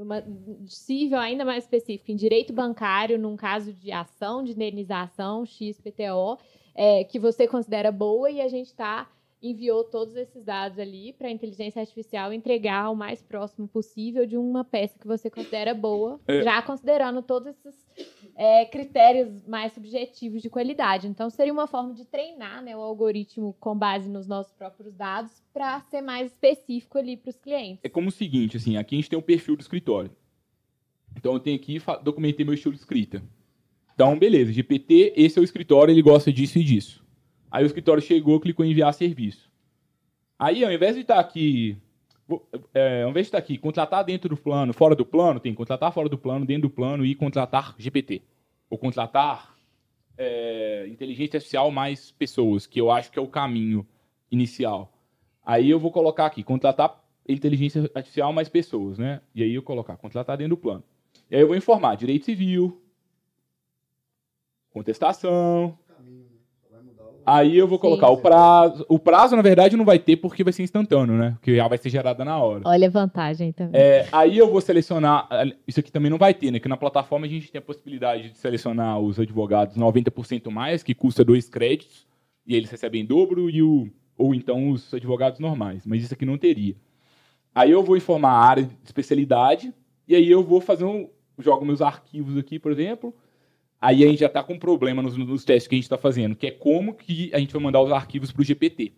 [0.02, 0.24] uma
[0.68, 6.38] cível ainda mais específica em direito bancário, num caso de ação de indenização XPTO,
[6.76, 9.08] é, que você considera boa e a gente está
[9.42, 14.36] enviou todos esses dados ali para a inteligência artificial entregar o mais próximo possível de
[14.38, 16.44] uma peça que você considera boa, É.
[16.44, 17.74] já considerando todos esses
[18.42, 21.08] é, critérios mais subjetivos de qualidade.
[21.08, 25.44] Então, seria uma forma de treinar né, o algoritmo com base nos nossos próprios dados
[25.54, 27.82] para ser mais específico ali para os clientes.
[27.84, 30.10] É como o seguinte, assim, aqui a gente tem o perfil do escritório.
[31.18, 33.22] Então eu tenho aqui, documentei meu estilo de escrita.
[33.94, 37.06] Então, beleza, GPT, esse é o escritório, ele gosta disso e disso.
[37.52, 39.52] Aí o escritório chegou, clicou em enviar serviço.
[40.38, 41.89] Aí, ao invés de estar aqui, vou-
[42.74, 45.92] é, ao invés de estar aqui, contratar dentro do plano, fora do plano, tem contratar
[45.92, 48.22] fora do plano, dentro do plano e contratar GPT.
[48.70, 49.56] Ou contratar
[50.18, 53.88] é, inteligência artificial mais pessoas, que eu acho que é o caminho
[54.32, 54.94] inicial.
[55.44, 59.22] Aí eu vou colocar aqui, contratar inteligência artificial mais pessoas, né?
[59.34, 60.84] E aí eu colocar, contratar dentro do plano.
[61.30, 62.82] E aí eu vou informar direito civil,
[64.72, 65.78] contestação.
[67.30, 67.82] Aí eu vou Sim.
[67.82, 68.86] colocar o prazo.
[68.90, 71.32] O prazo, na verdade, não vai ter porque vai ser instantâneo, né?
[71.34, 72.64] Porque já vai ser gerada na hora.
[72.66, 73.80] Olha a vantagem também.
[73.80, 75.28] É, aí eu vou selecionar.
[75.68, 76.60] Isso aqui também não vai ter, né?
[76.60, 80.96] Que na plataforma a gente tem a possibilidade de selecionar os advogados 90% mais, que
[80.96, 82.08] custa dois créditos,
[82.48, 83.88] e eles recebem em dobro, e o,
[84.18, 85.86] ou então os advogados normais.
[85.86, 86.76] Mas isso aqui não teria.
[87.54, 89.72] Aí eu vou informar a área de especialidade,
[90.08, 91.08] e aí eu vou fazer um.
[91.38, 93.14] Jogo meus arquivos aqui, por exemplo.
[93.82, 95.98] Aí a gente já está com um problema nos, nos testes que a gente está
[95.98, 98.94] fazendo, que é como que a gente vai mandar os arquivos para o GPT.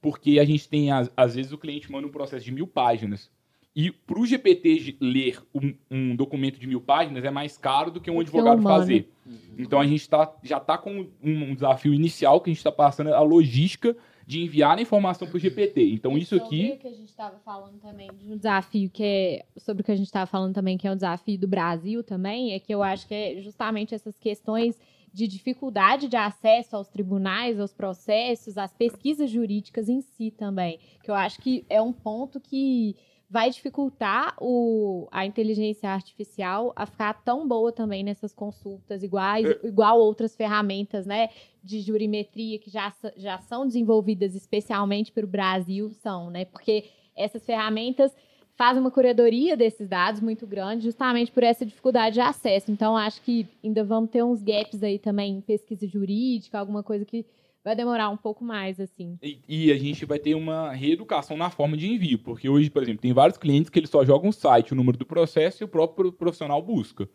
[0.00, 3.30] Porque a gente tem, às, às vezes, o cliente manda um processo de mil páginas.
[3.74, 8.00] E para o GPT ler um, um documento de mil páginas é mais caro do
[8.00, 8.78] que um advogado humano.
[8.78, 9.08] fazer.
[9.56, 12.72] Então a gente tá, já está com um, um desafio inicial que a gente está
[12.72, 13.96] passando a logística
[14.30, 15.90] de enviar a informação para o GPT.
[15.92, 19.02] Então isso Sobre aqui o que a gente estava falando também de um desafio que
[19.02, 22.04] é sobre o que a gente estava falando também que é um desafio do Brasil
[22.04, 24.78] também é que eu acho que é justamente essas questões
[25.12, 31.10] de dificuldade de acesso aos tribunais, aos processos, às pesquisas jurídicas em si também, que
[31.10, 32.94] eu acho que é um ponto que
[33.30, 40.00] vai dificultar o, a inteligência artificial a ficar tão boa também nessas consultas iguais, igual
[40.00, 41.28] outras ferramentas, né,
[41.62, 46.44] de jurimetria que já, já são desenvolvidas especialmente para o Brasil, são, né?
[46.44, 48.12] Porque essas ferramentas
[48.56, 52.70] fazem uma curadoria desses dados muito grande, justamente por essa dificuldade de acesso.
[52.72, 57.04] Então, acho que ainda vamos ter uns gaps aí também em pesquisa jurídica, alguma coisa
[57.04, 57.24] que
[57.64, 59.18] vai demorar um pouco mais, assim.
[59.22, 62.82] E, e a gente vai ter uma reeducação na forma de envio, porque hoje, por
[62.82, 65.64] exemplo, tem vários clientes que eles só jogam o site, o número do processo e
[65.64, 67.08] o próprio profissional busca.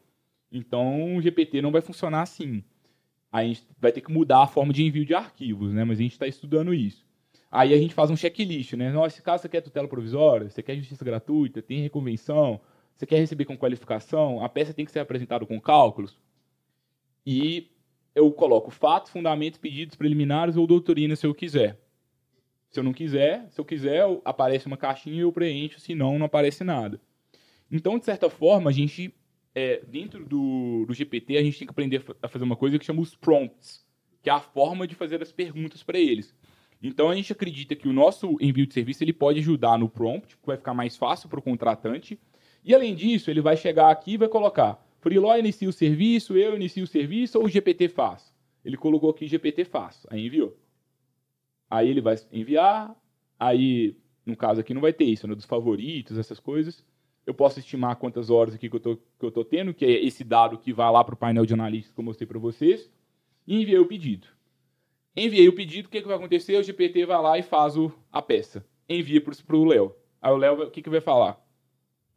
[0.51, 2.63] Então, o GPT não vai funcionar assim.
[3.31, 5.84] A gente vai ter que mudar a forma de envio de arquivos, né?
[5.84, 7.05] Mas a gente está estudando isso.
[7.51, 8.91] Aí a gente faz um checklist, né?
[8.91, 12.60] Nossa, caso você quer tutela provisória, você quer justiça gratuita, tem reconvenção,
[12.95, 16.17] você quer receber com qualificação, a peça tem que ser apresentada com cálculos.
[17.25, 17.69] E
[18.15, 21.78] eu coloco fatos, fundamentos, pedidos preliminares ou doutrina se eu quiser.
[22.71, 26.25] Se eu não quiser, se eu quiser, aparece uma caixinha e eu preencho, senão não
[26.25, 26.99] aparece nada.
[27.69, 29.13] Então, de certa forma, a gente,
[29.54, 32.86] é, dentro do, do GPT, a gente tem que aprender a fazer uma coisa que
[32.86, 33.86] chama os prompts,
[34.21, 36.34] que é a forma de fazer as perguntas para eles.
[36.82, 40.38] Então, a gente acredita que o nosso envio de serviço ele pode ajudar no prompt,
[40.38, 42.19] que vai ficar mais fácil para o contratante.
[42.63, 46.55] E, além disso, ele vai chegar aqui e vai colocar Freeló inicia o serviço, eu
[46.55, 48.33] inicio o serviço ou o GPT faz?
[48.65, 50.57] Ele colocou aqui GPT faz, aí enviou.
[51.69, 52.99] Aí ele vai enviar,
[53.39, 56.83] aí, no caso aqui não vai ter isso, né, dos favoritos, essas coisas.
[57.23, 58.75] Eu posso estimar quantas horas aqui que
[59.21, 61.93] eu tô tendo, que é esse dado que vai lá para o painel de analistas
[61.93, 62.91] que eu mostrei para vocês,
[63.45, 64.25] e enviei o pedido.
[65.15, 66.57] Enviei o pedido, o que, que vai acontecer?
[66.57, 68.65] O GPT vai lá e faz o, a peça.
[68.89, 69.95] Envia para o Léo.
[70.19, 71.39] Aí o Léo, o que, que vai falar?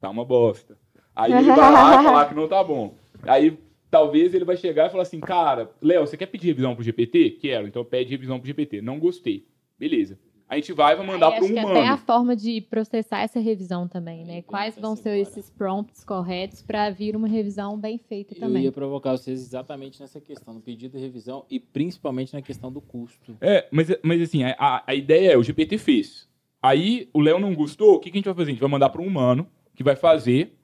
[0.00, 0.78] Tá uma bosta.
[1.18, 2.94] Aí ele vai lá falar que não tá bom.
[3.24, 3.58] Aí
[3.90, 7.30] talvez ele vai chegar e falar assim, cara, Léo, você quer pedir revisão pro GPT?
[7.40, 8.80] Quero, então pede revisão pro GPT.
[8.80, 9.44] Não gostei.
[9.78, 10.18] Beleza.
[10.48, 11.72] a gente vai vai mandar para um acho humano.
[11.72, 14.42] que até a forma de processar essa revisão também, né?
[14.42, 18.62] Quais vão ser esses prompts corretos para vir uma revisão bem feita Eu também.
[18.64, 22.80] ia provocar vocês exatamente nessa questão, no pedido de revisão e principalmente na questão do
[22.80, 23.36] custo.
[23.40, 26.28] É, mas, mas assim, a, a ideia é, o GPT fez.
[26.62, 28.50] Aí o Léo não gostou, o que, que a gente vai fazer?
[28.50, 30.57] A gente vai mandar para um humano que vai fazer,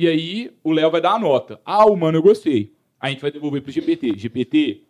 [0.00, 1.60] e aí o Léo vai dar a nota.
[1.64, 2.72] Ah, humano, eu gostei.
[2.98, 4.16] A gente vai devolver pro GPT.
[4.16, 4.84] GPT,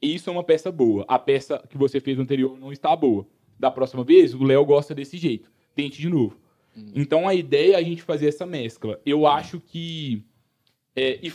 [0.00, 1.04] isso é uma peça boa.
[1.06, 3.26] A peça que você fez anterior não está boa.
[3.58, 5.50] Da próxima vez, o Léo gosta desse jeito.
[5.74, 6.38] Tente de novo.
[6.94, 8.98] Então a ideia é a gente fazer essa mescla.
[9.04, 10.24] Eu acho que.
[10.96, 11.32] é, e,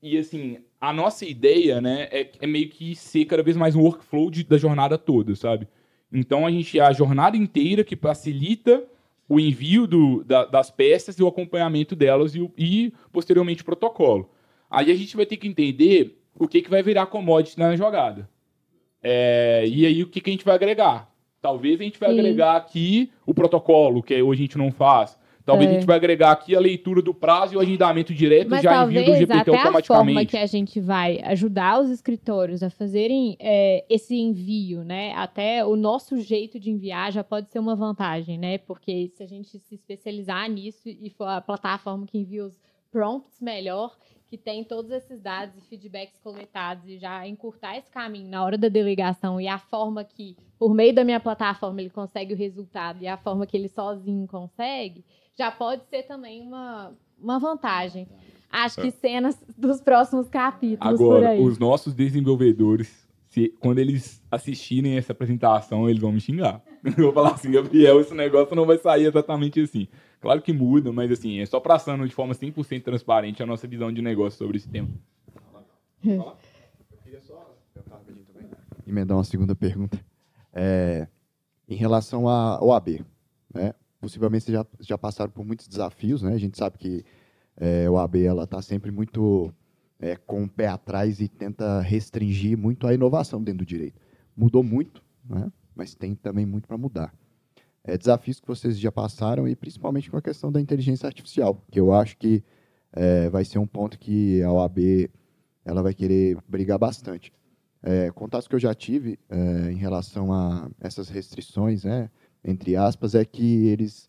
[0.00, 3.80] e, assim, a nossa ideia, né, é, é meio que ser cada vez mais um
[3.82, 5.66] workflow de- da jornada toda, sabe?
[6.12, 8.84] Então a gente a jornada inteira que facilita
[9.30, 13.64] o envio do- da- das peças e o acompanhamento delas e, o- e, posteriormente o
[13.64, 14.28] protocolo.
[14.68, 18.28] Aí a gente vai ter que entender o que, que vai virar commodity na jogada.
[19.02, 21.08] É, e aí o que, que a gente vai agregar?
[21.40, 22.18] Talvez a gente vai Sim.
[22.18, 25.16] agregar aqui o protocolo, que hoje a gente não faz.
[25.50, 25.72] Talvez É.
[25.72, 28.84] a gente vai agregar aqui a leitura do prazo e o agendamento direto Mas já
[28.84, 30.30] envio do GPT até a forma automaticamente.
[30.30, 35.12] que a gente vai ajudar os escritórios a fazerem é, esse envio, né?
[35.14, 38.58] Até o nosso jeito de enviar já pode ser uma vantagem, né?
[38.58, 42.58] Porque se a gente se especializar nisso e for a plataforma que envia os
[42.92, 48.28] prompts melhor, que tem todos esses dados e feedbacks coletados e já encurtar esse caminho
[48.28, 52.32] na hora da delegação e a forma que, por meio da minha plataforma, ele consegue
[52.32, 55.04] o resultado e a forma que ele sozinho consegue,
[55.40, 58.06] já pode ser também uma, uma vantagem.
[58.52, 61.40] Acho que cenas dos próximos capítulos por Agora, aí.
[61.42, 66.62] os nossos desenvolvedores, se- quando eles assistirem essa apresentação, eles vão me xingar.
[66.84, 69.88] Eu vou falar assim, Gabriel, esse negócio não vai sair exatamente assim.
[70.20, 73.90] Claro que muda, mas assim, é só traçando de forma 100% transparente a nossa visão
[73.90, 74.88] de negócio sobre esse tema.
[78.86, 79.98] emendar uma segunda pergunta.
[80.52, 81.06] É,
[81.68, 83.04] em relação à OAB,
[83.54, 83.72] né?
[84.00, 86.32] Possivelmente já, já passaram por muitos desafios, né?
[86.32, 87.04] A gente sabe que
[87.56, 89.52] é, a OAB ela está sempre muito
[89.98, 94.00] é, com o pé atrás e tenta restringir muito a inovação dentro do direito.
[94.34, 95.52] Mudou muito, né?
[95.74, 97.14] Mas tem também muito para mudar.
[97.84, 101.80] É, desafios que vocês já passaram e principalmente com a questão da inteligência artificial, que
[101.80, 102.42] eu acho que
[102.92, 105.10] é, vai ser um ponto que a OAB
[105.64, 107.32] ela vai querer brigar bastante.
[107.82, 112.10] É, contatos que eu já tive é, em relação a essas restrições, né,
[112.44, 114.08] entre aspas, é que eles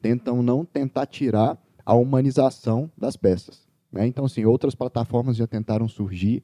[0.00, 3.66] tentam não tentar tirar a humanização das peças.
[3.90, 4.06] né?
[4.06, 6.42] Então, assim, outras plataformas já tentaram surgir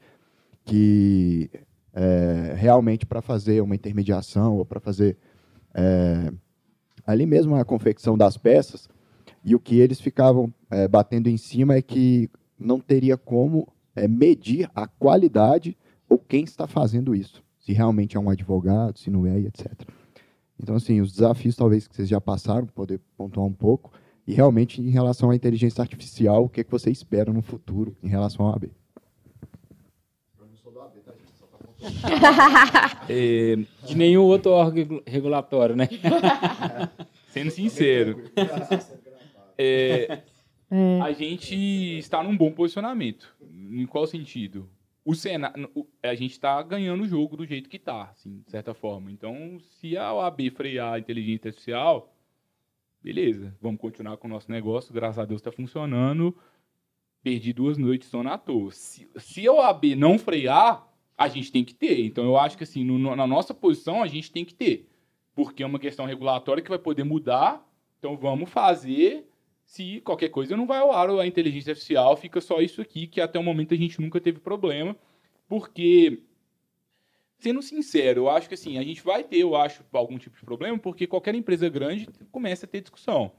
[0.65, 1.51] que
[1.93, 5.17] é, realmente para fazer uma intermediação ou para fazer
[5.75, 6.33] é,
[7.07, 8.89] ali mesmo a confecção das peças,
[9.45, 14.07] e o que eles ficavam é, batendo em cima é que não teria como é,
[14.07, 15.77] medir a qualidade
[16.09, 17.43] ou quem está fazendo isso.
[17.59, 19.73] Se realmente é um advogado, se não é, etc.
[20.61, 23.93] Então, assim, os desafios talvez que vocês já passaram, poder pontuar um pouco,
[24.27, 27.97] e realmente em relação à inteligência artificial, o que, é que você espera no futuro
[28.03, 28.71] em relação ao AB?
[33.09, 35.89] É, De nenhum outro órgão regulatório, né?
[37.31, 38.25] sendo sincero,
[39.57, 40.23] é,
[40.71, 41.01] É.
[41.01, 41.55] a gente
[41.99, 43.35] está num bom posicionamento.
[43.51, 44.69] Em qual sentido?
[45.11, 49.11] O a gente está ganhando o jogo do jeito que está, assim, de certa forma.
[49.11, 52.15] Então, se a OAB frear a inteligência artificial,
[53.03, 56.37] beleza, vamos continuar com o nosso negócio, graças a Deus está funcionando.
[57.23, 58.71] Perdi duas noites só na toa.
[58.71, 62.05] Se, se a OAB não frear, a gente tem que ter.
[62.05, 64.89] Então, eu acho que, assim, no- na nossa posição, a gente tem que ter.
[65.35, 67.67] Porque é uma questão regulatória que vai poder mudar.
[67.99, 69.28] Então, vamos fazer
[69.69, 73.21] se qualquer coisa não vai ao ar a inteligência artificial, fica só isso aqui, que
[73.21, 74.97] até o momento a gente nunca teve problema,
[75.47, 76.23] porque,
[77.39, 80.43] sendo sincero, eu acho que assim, a gente vai ter, eu acho, algum tipo de
[80.43, 83.31] problema, porque qualquer empresa grande começa a ter discussão.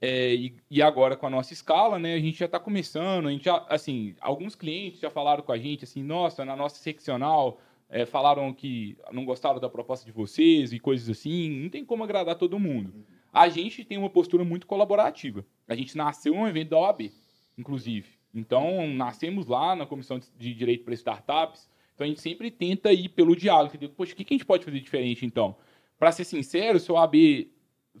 [0.00, 3.30] É, e, e agora com a nossa escala, né, a gente já está começando, a
[3.30, 7.60] gente já, assim, alguns clientes já falaram com a gente, assim, nossa, na nossa seccional,
[7.88, 12.02] é, falaram que não gostaram da proposta de vocês e coisas assim, não tem como
[12.02, 12.92] agradar todo mundo.
[13.32, 15.44] A gente tem uma postura muito colaborativa.
[15.68, 17.12] A gente nasceu num evento da OAB,
[17.56, 18.08] inclusive.
[18.34, 21.68] Então, nascemos lá na Comissão de Direito para Startups.
[21.94, 23.74] Então, a gente sempre tenta ir pelo diálogo.
[23.74, 23.94] Entendeu?
[23.96, 25.56] Poxa, o que a gente pode fazer diferente, então?
[25.98, 27.50] Para ser sincero, se a OAB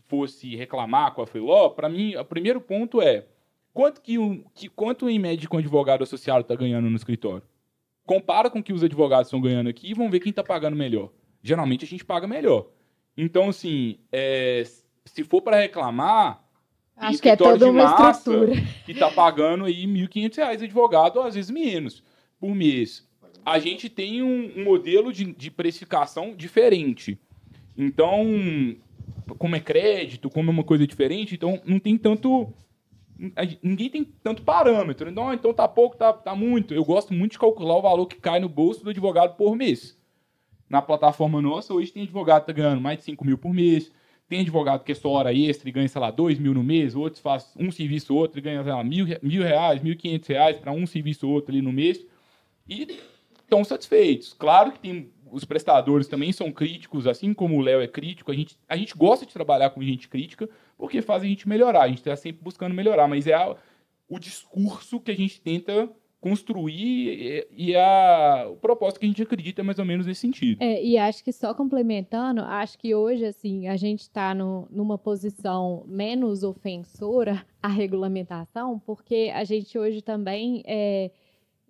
[0.06, 3.26] fosse reclamar com a Freeló, para mim, o primeiro ponto é
[3.72, 7.42] quanto, que um, que, quanto em média que um advogado associado está ganhando no escritório?
[8.06, 10.76] Compara com o que os advogados estão ganhando aqui e vamos ver quem está pagando
[10.76, 11.10] melhor.
[11.42, 12.68] Geralmente, a gente paga melhor.
[13.16, 14.64] Então, assim, é,
[15.04, 16.42] se for para reclamar,
[17.00, 18.52] Acho que é toda uma massa estrutura.
[18.84, 22.02] Que tá pagando aí R$ 1.500 advogado, às vezes menos,
[22.38, 23.08] por mês.
[23.44, 27.18] A gente tem um, um modelo de, de precificação diferente.
[27.74, 28.26] Então,
[29.38, 32.52] como é crédito, como é uma coisa diferente, então não tem tanto.
[33.62, 35.08] Ninguém tem tanto parâmetro.
[35.08, 36.74] Então, então tá pouco, tá, tá muito.
[36.74, 39.98] Eu gosto muito de calcular o valor que cai no bolso do advogado por mês.
[40.68, 43.90] Na plataforma nossa, hoje tem advogado que tá ganhando mais de 5 mil por mês.
[44.30, 46.94] Tem advogado que é só hora extra e ganha, sei lá, 2 mil no mês.
[46.94, 50.56] Outros faz um serviço outro e ganha, sei lá, mil, mil reais, mil quinhentos reais
[50.56, 52.06] para um serviço outro ali no mês.
[52.68, 53.00] E
[53.42, 54.32] estão satisfeitos.
[54.32, 58.30] Claro que tem os prestadores também são críticos, assim como o Léo é crítico.
[58.30, 61.82] A gente, a gente gosta de trabalhar com gente crítica porque faz a gente melhorar.
[61.82, 63.56] A gente está sempre buscando melhorar, mas é a,
[64.08, 65.90] o discurso que a gente tenta
[66.20, 70.62] construir e, a, o propósito que a gente acredita é mais ou menos nesse sentido.
[70.62, 75.82] É, e acho que só complementando, acho que hoje assim a gente está numa posição
[75.86, 81.10] menos ofensora à regulamentação, porque a gente hoje também é,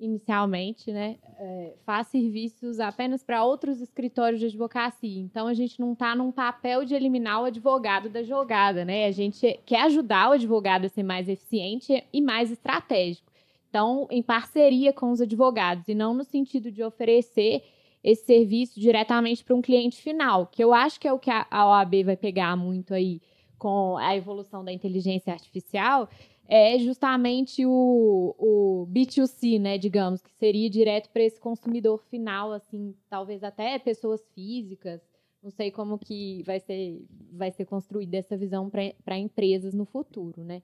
[0.01, 5.21] inicialmente, né, é, faz serviços apenas para outros escritórios de advocacia.
[5.21, 9.05] Então, a gente não está num papel de eliminar o advogado da jogada, né?
[9.05, 13.30] A gente quer ajudar o advogado a ser mais eficiente e mais estratégico.
[13.71, 17.63] Então, em parceria com os advogados, e não no sentido de oferecer
[18.03, 21.47] esse serviço diretamente para um cliente final, que eu acho que é o que a
[21.69, 23.23] OAB vai pegar muito aí
[23.57, 26.09] com a evolução da inteligência artificial,
[26.49, 32.93] é justamente o, o B2C, né, digamos, que seria direto para esse consumidor final, assim,
[33.09, 35.01] talvez até pessoas físicas.
[35.41, 40.43] Não sei como que vai ser, vai ser construída essa visão para empresas no futuro,
[40.43, 40.61] né?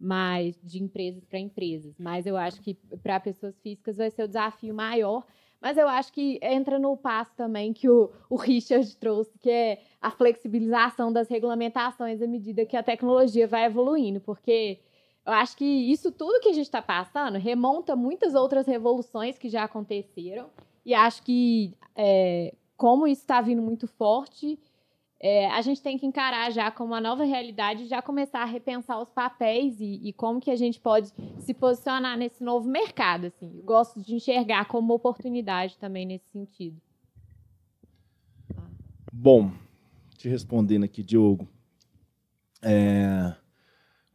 [0.00, 1.94] Mas de empresas para empresas.
[1.98, 5.24] Mas eu acho que para pessoas físicas vai ser o desafio maior.
[5.60, 9.82] Mas eu acho que entra no passo também que o, o Richard trouxe, que é
[10.00, 14.78] a flexibilização das regulamentações à medida que a tecnologia vai evoluindo, porque
[15.26, 19.50] eu acho que isso tudo que a gente está passando remonta muitas outras revoluções que
[19.50, 20.48] já aconteceram.
[20.84, 24.58] E acho que, é, como isso está vindo muito forte,
[25.22, 28.46] é, a gente tem que encarar já como uma nova realidade e já começar a
[28.46, 33.26] repensar os papéis e, e, como que a gente pode se posicionar nesse novo mercado.
[33.26, 33.52] Assim.
[33.54, 36.80] Eu gosto de enxergar como oportunidade também nesse sentido.
[39.12, 39.52] Bom,
[40.16, 41.46] te respondendo aqui, Diogo.
[42.62, 43.34] É,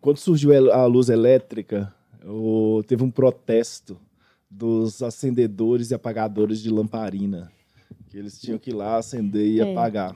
[0.02, 1.94] quando surgiu a luz elétrica,
[2.88, 4.00] teve um protesto
[4.50, 7.52] dos acendedores e apagadores de lamparina,
[8.10, 9.72] que eles tinham que ir lá acender e é.
[9.72, 10.16] apagar.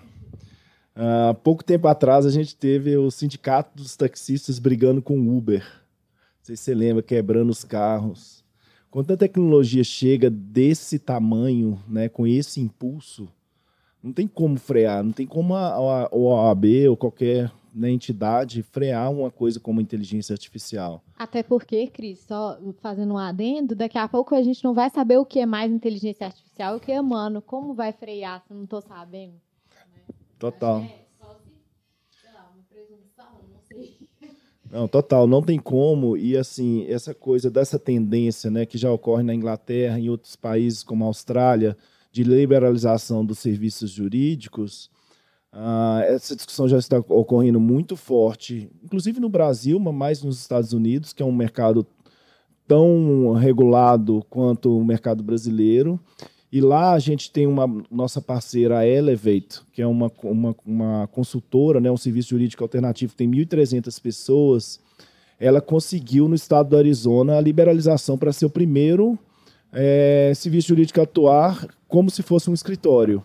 [1.01, 5.37] Há uh, pouco tempo atrás, a gente teve o sindicato dos taxistas brigando com o
[5.37, 5.61] Uber.
[5.61, 8.43] Não sei se você lembra, quebrando os carros.
[8.91, 13.29] Quando a tecnologia chega desse tamanho, né, com esse impulso,
[14.03, 19.31] não tem como frear, não tem como a, OAB ou qualquer né, entidade frear uma
[19.31, 21.01] coisa como inteligência artificial.
[21.17, 25.17] Até porque, Cris, só fazendo um adendo, daqui a pouco a gente não vai saber
[25.17, 27.41] o que é mais inteligência artificial e o que é humano.
[27.41, 29.39] Como vai frear se não estou sabendo?
[30.39, 30.81] Total.
[30.81, 30.99] É
[34.71, 36.15] não total, não tem como.
[36.15, 40.83] E assim, essa coisa dessa tendência, né, que já ocorre na Inglaterra, em outros países
[40.83, 41.77] como a Austrália,
[42.11, 44.89] de liberalização dos serviços jurídicos,
[45.51, 50.73] Uh, essa discussão já está ocorrendo muito forte, inclusive no Brasil, mas mais nos Estados
[50.73, 51.85] Unidos, que é um mercado
[52.67, 55.99] tão regulado quanto o mercado brasileiro.
[56.51, 61.79] E lá a gente tem uma nossa parceira, Elevate, que é uma, uma, uma consultora,
[61.79, 64.79] né, um serviço jurídico alternativo que tem 1.300 pessoas.
[65.39, 69.17] Ela conseguiu no estado do Arizona a liberalização para ser o primeiro
[69.71, 73.23] é, serviço jurídico a atuar como se fosse um escritório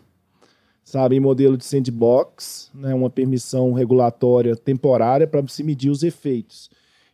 [0.84, 6.70] sabe, em modelo de sandbox, né, uma permissão regulatória temporária para se medir os efeitos.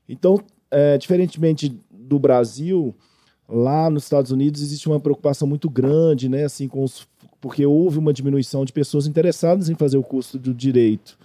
[0.08, 0.40] Então,
[0.70, 2.94] é, diferentemente do Brasil,
[3.50, 7.06] lá nos Estados Unidos existe uma preocupação muito grande, né, assim, com os,
[7.40, 11.18] porque houve uma diminuição de pessoas interessadas em fazer o custo do direito.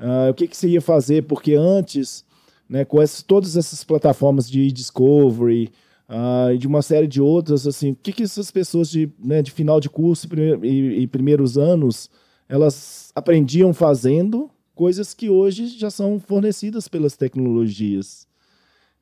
[0.00, 1.22] Uh, o que, que você ia fazer?
[1.24, 2.24] Porque antes,
[2.68, 5.70] né, com essas, todas essas plataformas de discovery,
[6.08, 9.42] uh, e de uma série de outras, assim, o que, que essas pessoas de, né,
[9.42, 10.26] de final de curso
[10.62, 12.10] e, e, e primeiros anos,
[12.48, 18.26] elas aprendiam fazendo coisas que hoje já são fornecidas pelas tecnologias.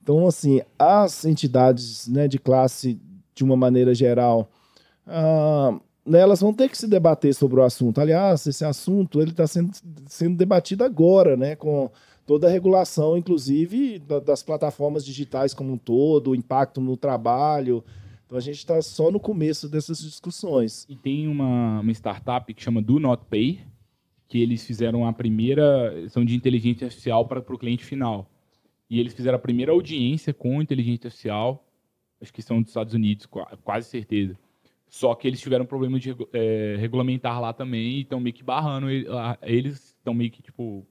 [0.03, 3.01] Então, assim, as entidades né, de classe,
[3.35, 4.51] de uma maneira geral,
[5.07, 5.81] uh,
[6.13, 8.01] elas vão ter que se debater sobre o assunto.
[8.01, 9.71] Aliás, esse assunto ele está sendo,
[10.07, 11.89] sendo debatido agora, né, com
[12.27, 17.85] toda a regulação, inclusive das plataformas digitais como um todo, o impacto no trabalho.
[18.27, 20.85] Então a gente está só no começo dessas discussões.
[20.89, 23.61] E tem uma, uma startup que chama Do Not Pay,
[24.27, 28.32] que eles fizeram a primeira são de inteligência artificial para o cliente final.
[28.93, 31.67] E eles fizeram a primeira audiência com inteligência artificial,
[32.21, 33.25] acho que são dos Estados Unidos,
[33.65, 34.39] quase certeza.
[34.87, 38.89] Só que eles tiveram problema de é, regulamentar lá também e estão meio que barrando.
[39.41, 40.87] Eles estão meio que, tipo,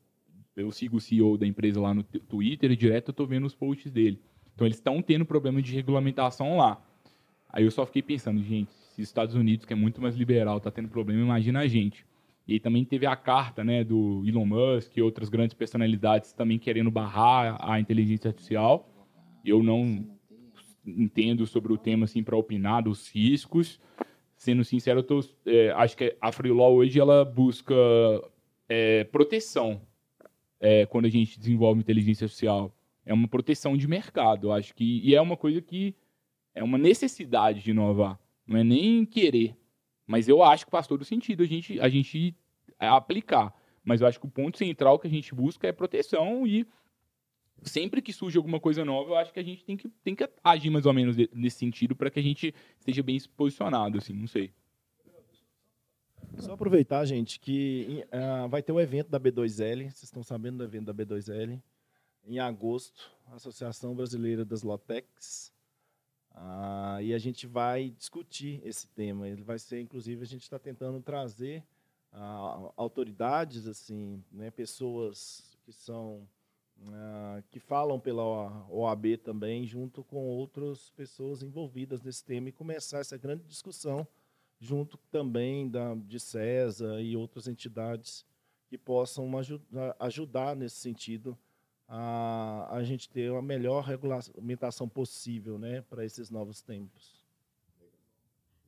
[0.56, 3.92] eu sigo o CEO da empresa lá no Twitter direto eu tô vendo os posts
[3.92, 4.20] dele.
[4.56, 6.84] Então eles estão tendo problema de regulamentação lá.
[7.50, 10.60] Aí eu só fiquei pensando, gente, se os Estados Unidos, que é muito mais liberal,
[10.60, 12.04] tá tendo problema, imagina a gente.
[12.52, 16.92] E também teve a carta, né, do Elon Musk e outras grandes personalidades também querendo
[16.92, 18.90] barrar a inteligência artificial.
[19.46, 20.06] Eu não
[20.86, 23.80] entendo sobre o tema assim para opinar dos riscos.
[24.36, 27.74] Sendo sincero, eu tô, é, acho que a Freelaw hoje ela busca
[28.68, 29.82] é, proteção
[30.60, 32.76] é, quando a gente desenvolve inteligência artificial.
[33.06, 35.96] É uma proteção de mercado, acho que e é uma coisa que
[36.54, 39.56] é uma necessidade de inovar, não é nem querer.
[40.06, 42.36] Mas eu acho que faz todo sentido a gente a gente
[42.88, 43.54] aplicar.
[43.84, 46.68] Mas eu acho que o ponto central que a gente busca é proteção e
[47.64, 50.30] sempre que surge alguma coisa nova, eu acho que a gente tem que, tem que
[50.44, 54.28] agir mais ou menos nesse sentido para que a gente esteja bem posicionado, assim, não
[54.28, 54.52] sei.
[56.38, 60.60] Só aproveitar, gente, que uh, vai ter o um evento da B2L, vocês estão sabendo
[60.60, 61.62] do evento da B2L,
[62.24, 65.52] em agosto, Associação Brasileira das Lotecs,
[66.32, 69.28] uh, e a gente vai discutir esse tema.
[69.28, 71.64] Ele vai ser, inclusive, a gente está tentando trazer
[72.14, 76.28] uh, autoridades, assim, né, pessoas que são
[76.80, 83.00] uh, que falam pela OAB também, junto com outras pessoas envolvidas nesse tema, e começar
[83.00, 84.08] essa grande discussão,
[84.60, 88.26] junto também da, de CESA e outras entidades
[88.68, 91.38] que possam ajudar, ajudar nesse sentido
[91.88, 97.21] a, a gente ter a melhor regulamentação possível né, para esses novos tempos.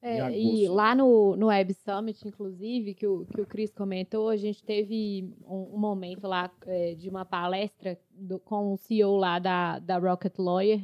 [0.06, 4.36] É, e lá no, no Web Summit, inclusive, que o, que o Cris comentou, a
[4.36, 9.39] gente teve um, um momento lá é, de uma palestra do, com o CEO lá
[9.39, 10.82] da, da Rocket Lawyer,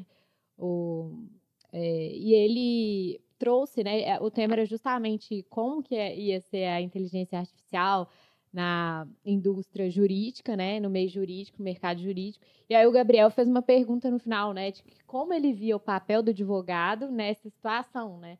[0.57, 1.27] o,
[1.73, 6.67] é, e ele trouxe, né, é, o tema era justamente como que é, ia ser
[6.67, 8.09] a inteligência artificial
[8.53, 12.45] na indústria jurídica, né, no meio jurídico, mercado jurídico.
[12.69, 15.79] E aí o Gabriel fez uma pergunta no final, né, de como ele via o
[15.79, 18.37] papel do advogado nessa situação, né?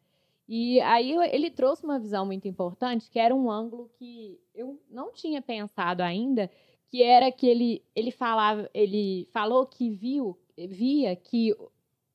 [0.52, 5.14] E aí ele trouxe uma visão muito importante, que era um ângulo que eu não
[5.14, 6.50] tinha pensado ainda,
[6.89, 11.56] que era que ele, ele falava, ele falou que viu, via que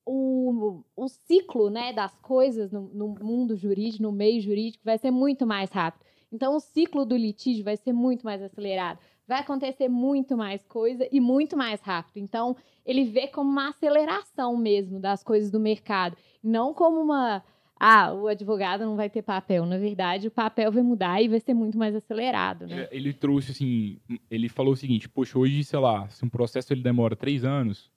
[0.05, 5.13] o, o ciclo né, das coisas no, no mundo jurídico, no meio jurídico, vai ser
[5.13, 6.05] muito mais rápido.
[6.33, 8.99] Então, o ciclo do litígio vai ser muito mais acelerado.
[9.29, 12.17] Vai acontecer muito mais coisa e muito mais rápido.
[12.17, 17.41] Então, ele vê como uma aceleração mesmo das coisas do mercado, não como uma
[17.79, 19.67] ah, o advogado não vai ter papel.
[19.67, 22.83] Na verdade, o papel vai mudar e vai ser muito mais acelerado, né?
[22.83, 24.01] É, ele trouxe assim,
[24.31, 27.91] ele falou o seguinte, poxa, hoje, sei lá, se um processo ele demora três anos,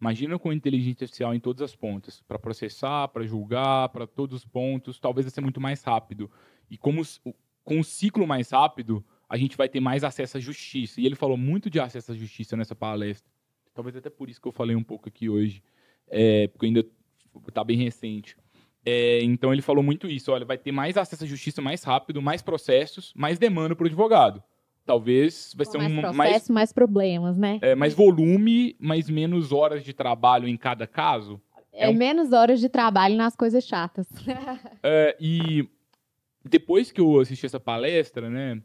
[0.00, 4.44] imagina com inteligência artificial em todas as pontas, para processar, para julgar, para todos os
[4.46, 6.30] pontos, talvez vai ser muito mais rápido.
[6.70, 7.02] E como
[7.62, 11.00] com o ciclo mais rápido, a gente vai ter mais acesso à justiça.
[11.00, 13.30] E ele falou muito de acesso à justiça nessa palestra.
[13.74, 15.62] Talvez até por isso que eu falei um pouco aqui hoje,
[16.08, 16.84] é, porque ainda
[17.46, 18.36] está bem recente.
[18.84, 20.32] É, então ele falou muito isso.
[20.32, 23.86] Olha, vai ter mais acesso à justiça mais rápido, mais processos, mais demanda para o
[23.86, 24.42] advogado.
[24.84, 27.58] Talvez vai ser mais um processo, mais, mais problemas, né?
[27.60, 31.40] É, mais volume, mais menos horas de trabalho em cada caso.
[31.72, 31.94] É, é um...
[31.94, 34.08] menos horas de trabalho nas coisas chatas.
[34.82, 35.68] é, e
[36.42, 38.62] depois que eu assisti essa palestra, né,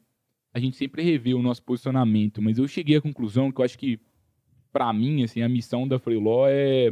[0.54, 3.78] a gente sempre revê o nosso posicionamento, mas eu cheguei à conclusão que eu acho
[3.78, 4.00] que
[4.72, 6.90] para mim, assim, a missão da Freeló é,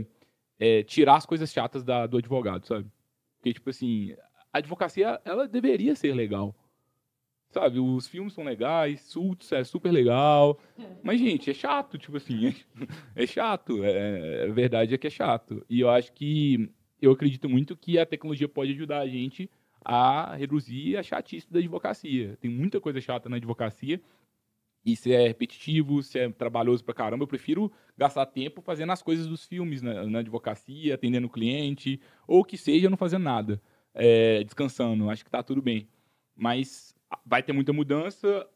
[0.59, 2.87] é tirar as coisas chatas da, do advogado, sabe?
[3.41, 4.13] Porque, tipo assim,
[4.53, 6.55] a advocacia, ela deveria ser legal.
[7.49, 10.59] Sabe, os filmes são legais, Suits é super legal.
[11.03, 12.53] Mas, gente, é chato, tipo assim.
[13.15, 13.83] É chato.
[13.83, 15.65] É, a verdade é que é chato.
[15.67, 16.69] E eu acho que.
[17.01, 19.49] Eu acredito muito que a tecnologia pode ajudar a gente
[19.83, 22.37] a reduzir a chatice da advocacia.
[22.39, 23.99] Tem muita coisa chata na advocacia.
[24.83, 29.01] E se é repetitivo, se é trabalhoso pra caramba, eu prefiro gastar tempo fazendo as
[29.01, 33.61] coisas dos filmes na, na advocacia, atendendo o cliente, ou que seja, não fazendo nada,
[33.93, 35.09] é, descansando.
[35.09, 35.87] Acho que está tudo bem.
[36.35, 38.47] Mas vai ter muita mudança.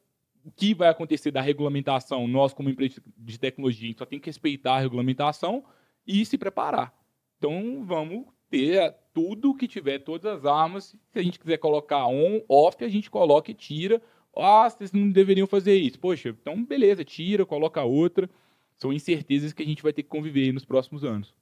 [0.44, 2.28] O que vai acontecer da regulamentação?
[2.28, 5.64] Nós, como empresa de tecnologia, só tem que respeitar a regulamentação
[6.08, 6.94] e se preparar.
[7.38, 10.96] Então, vamos ter tudo que tiver, todas as armas.
[11.12, 14.02] Se a gente quiser colocar on, off, a gente coloca e tira.
[14.36, 16.00] Ah, vocês não deveriam fazer isso.
[16.00, 18.30] Poxa, então beleza, tira, coloca outra
[18.78, 21.34] são incertezas que a gente vai ter que conviver nos próximos anos.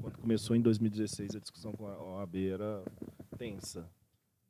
[0.00, 2.84] Quando começou em 2016, a discussão com a OAB era
[3.36, 3.90] tensa.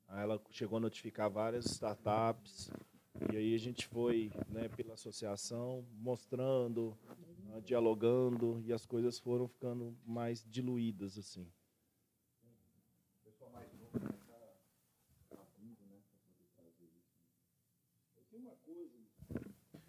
[0.07, 2.71] Aí ela chegou a notificar várias startups,
[3.33, 6.97] e aí a gente foi né, pela associação mostrando
[7.55, 11.47] uh, dialogando e as coisas foram ficando mais diluídas assim.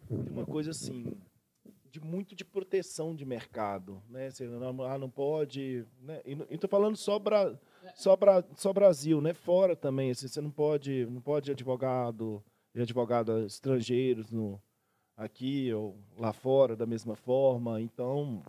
[0.07, 1.17] Tem uma coisa assim
[1.91, 4.29] de muito de proteção de mercado, né?
[4.29, 6.21] Você não, ah, não pode, né?
[6.25, 7.19] E estou falando só
[7.95, 9.33] só, Bra, só Brasil, né?
[9.33, 12.43] Fora também, assim, você não pode, não pode advogado
[12.73, 14.61] advogado estrangeiros no
[15.23, 17.81] aqui ou lá fora da mesma forma.
[17.81, 18.43] Então,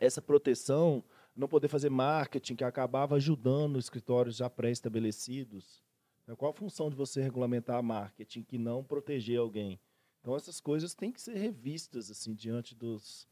[0.00, 1.02] essa proteção,
[1.34, 5.82] não poder fazer marketing que acabava ajudando escritórios já pré-estabelecidos.
[6.22, 9.80] Então, qual a função de você regulamentar marketing que não proteger alguém?
[10.20, 13.26] Então essas coisas têm que ser revistas assim diante dos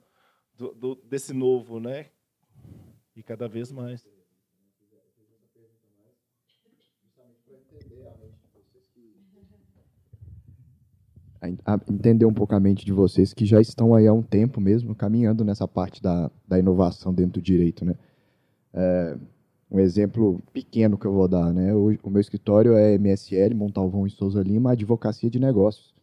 [0.55, 2.11] do, do, desse novo, né?
[3.14, 4.07] E cada vez mais.
[11.49, 14.94] Entender um pouco a mente de vocês que já estão aí há um tempo mesmo
[14.94, 17.94] caminhando nessa parte da, da inovação dentro do direito, né?
[18.72, 19.16] É,
[19.70, 21.74] um exemplo pequeno que eu vou dar, né?
[21.74, 25.94] O, o meu escritório é MSL, Montalvão e Souza Lima, Advocacia de Negócios.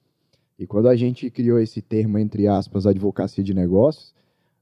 [0.57, 4.13] E quando a gente criou esse termo, entre aspas, advocacia de negócios,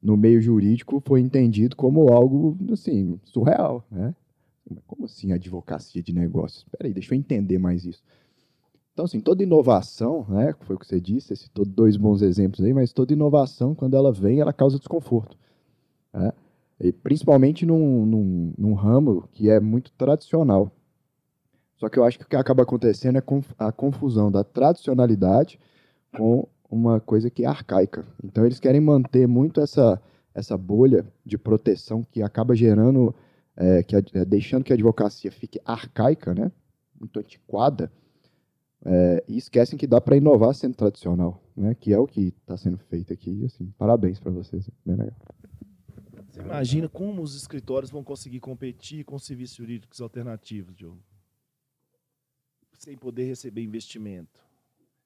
[0.01, 4.15] no meio jurídico foi entendido como algo, assim, surreal, né?
[4.87, 6.63] Como assim advocacia de negócios?
[6.63, 8.01] Espera aí, deixa eu entender mais isso.
[8.93, 12.63] Então, assim, toda inovação, né, foi o que você disse, você citou dois bons exemplos
[12.63, 15.37] aí, mas toda inovação, quando ela vem, ela causa desconforto.
[16.13, 16.31] Né?
[16.79, 20.71] E principalmente num, num, num ramo que é muito tradicional.
[21.77, 23.23] Só que eu acho que o que acaba acontecendo é
[23.57, 25.59] a confusão da tradicionalidade
[26.15, 28.05] com uma coisa que é arcaica.
[28.23, 30.01] Então eles querem manter muito essa,
[30.33, 33.15] essa bolha de proteção que acaba gerando,
[33.55, 36.51] é, que, é, deixando que a advocacia fique arcaica, né?
[36.99, 37.91] muito antiquada,
[38.85, 41.75] é, e esquecem que dá para inovar sendo tradicional, né?
[41.75, 43.45] que é o que está sendo feito aqui.
[43.45, 45.15] Assim, parabéns para vocês, bem legal.
[46.29, 51.03] Você imagina como os escritórios vão conseguir competir com serviços jurídicos alternativos, Diogo?
[52.77, 54.51] Sem poder receber investimento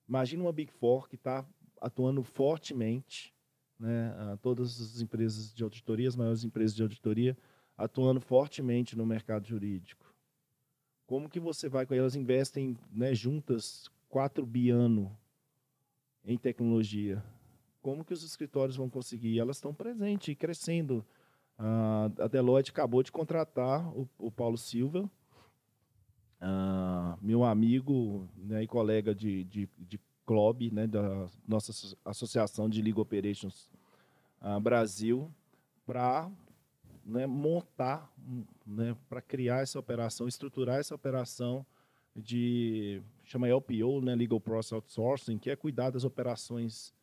[0.07, 1.45] Imagina uma Big Four que está
[1.81, 3.33] atuando fortemente,
[3.79, 7.37] né, todas as empresas de auditoria, as maiores empresas de auditoria,
[7.75, 10.04] atuando fortemente no mercado jurídico.
[11.07, 15.15] Como que você vai com elas investem né, juntas 4 bi ano
[16.23, 17.23] em tecnologia?
[17.81, 19.39] Como que os escritórios vão conseguir?
[19.39, 21.05] Elas estão presentes crescendo.
[21.57, 25.09] a Deloitte acabou de contratar o, o Paulo Silva,
[26.41, 32.81] uh, meu amigo né, e colega de, de, de clube, né, da nossa associação de
[32.81, 33.69] League Operations
[34.41, 35.31] uh, Brasil,
[35.85, 36.29] para
[37.05, 38.11] né, montar,
[38.65, 41.65] né, para criar essa operação, estruturar essa operação
[42.15, 46.93] de chama LPO, né, Legal Process Outsourcing, que é cuidar das operações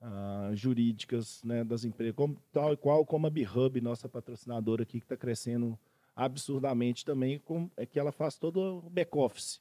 [0.00, 4.98] uh, jurídicas né, das empresas, como, tal e qual como a BHub, nossa patrocinadora aqui,
[4.98, 5.78] que está crescendo
[6.14, 9.60] absurdamente também, com, é que ela faz todo o back-office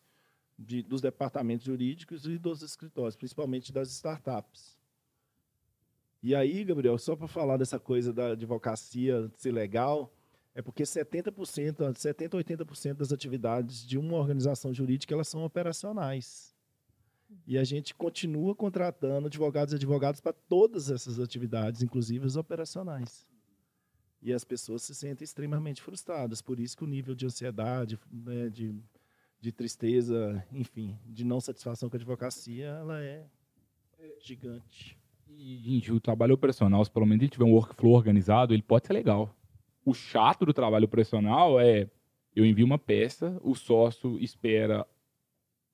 [0.58, 4.78] dos departamentos jurídicos e dos escritórios, principalmente das startups.
[6.24, 10.14] E aí, Gabriel, só para falar dessa coisa da advocacia ser legal,
[10.54, 16.56] é porque 70%, 70 80% das atividades de uma organização jurídica elas são operacionais.
[17.48, 23.26] E a gente continua contratando advogados e advogados para todas essas atividades, inclusive as operacionais.
[24.22, 26.42] E as pessoas se sentem extremamente frustradas.
[26.42, 28.76] Por isso que o nível de ansiedade, né, de,
[29.40, 33.26] de tristeza, enfim, de não satisfação com a advocacia, ela é
[34.20, 35.01] gigante.
[35.38, 38.94] Gente, o trabalho operacional, se pelo menos ele tiver um workflow organizado, ele pode ser
[38.94, 39.36] legal.
[39.86, 41.90] O chato do trabalho operacional é
[42.36, 44.86] eu envio uma peça, o sócio espera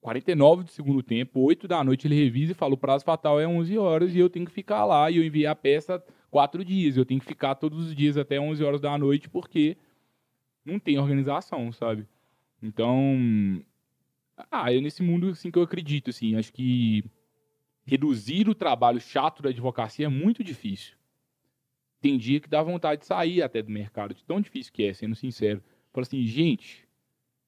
[0.02, 3.48] 49 do segundo tempo, 8 da noite ele revisa e fala o prazo fatal é
[3.48, 6.98] 11 horas e eu tenho que ficar lá e eu enviei a peça quatro dias.
[6.98, 9.78] Eu tenho que ficar todos os dias até 11 horas da noite porque
[10.64, 12.08] não tem organização, sabe?
[12.62, 13.62] Então,
[14.52, 17.04] ah, eu nesse mundo assim que eu acredito, assim, acho que
[17.88, 20.98] reduzir o trabalho chato da advocacia é muito difícil.
[22.02, 24.94] Tem dia que dá vontade de sair até do mercado, de tão difícil que é,
[24.94, 25.64] sendo sincero.
[25.94, 26.86] Fala assim, gente,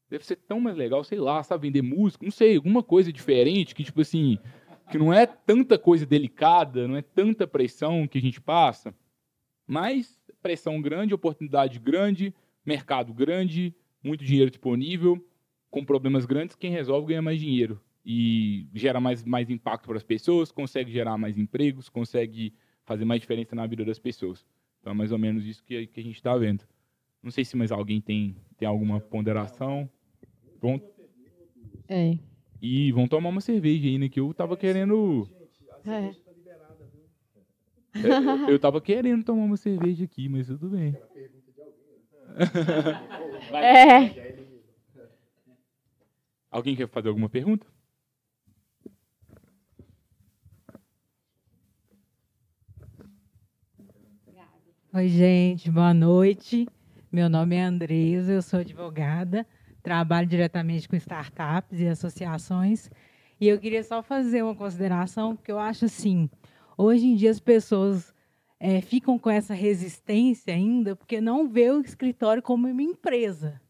[0.10, 3.76] deve ser tão mais legal, sei lá, sabe, vender música, não sei, alguma coisa diferente
[3.76, 4.40] que, tipo assim,
[4.90, 8.96] que não é tanta coisa delicada, não é tanta pressão que a gente passa,
[9.68, 12.34] mas pressão grande, oportunidade grande,
[12.66, 15.22] mercado grande, muito dinheiro disponível,
[15.70, 20.04] com problemas grandes, quem resolve ganha mais dinheiro e gera mais, mais impacto para as
[20.04, 22.54] pessoas, consegue gerar mais empregos, consegue
[22.86, 24.46] fazer mais diferença na vida das pessoas.
[24.80, 26.64] Então é mais ou menos isso que, que a gente está vendo.
[27.22, 29.90] Não sei se mais alguém tem, tem alguma ponderação.
[30.60, 30.86] Pronto.
[31.88, 32.18] É.
[32.62, 35.30] E vão tomar uma cerveja ainda, que eu tava querendo.
[35.86, 36.16] É.
[37.96, 40.96] Eu, eu tava querendo tomar uma cerveja aqui, mas tudo bem.
[43.52, 44.38] É.
[46.52, 47.66] Alguém quer fazer alguma pergunta?
[54.92, 56.68] Oi, gente, boa noite.
[57.12, 59.46] Meu nome é Andresa, eu sou advogada,
[59.84, 62.90] trabalho diretamente com startups e associações.
[63.40, 66.28] E eu queria só fazer uma consideração, porque eu acho assim,
[66.76, 68.12] hoje em dia as pessoas
[68.60, 73.62] é, ficam com essa resistência ainda, porque não vê o escritório como uma empresa.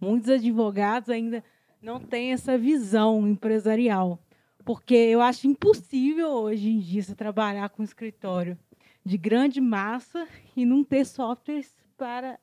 [0.00, 1.44] Muitos advogados ainda
[1.80, 4.18] não têm essa visão empresarial,
[4.64, 8.58] porque eu acho impossível hoje em dia você trabalhar com escritório
[9.04, 10.26] de grande massa
[10.56, 12.38] e não ter softwares para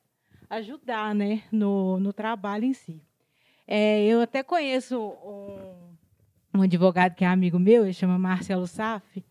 [0.48, 3.02] ajudar né, no, no trabalho em si.
[3.66, 9.24] É, eu até conheço um, um, advogado que é amigo meu, ele chama Marcelo Saf,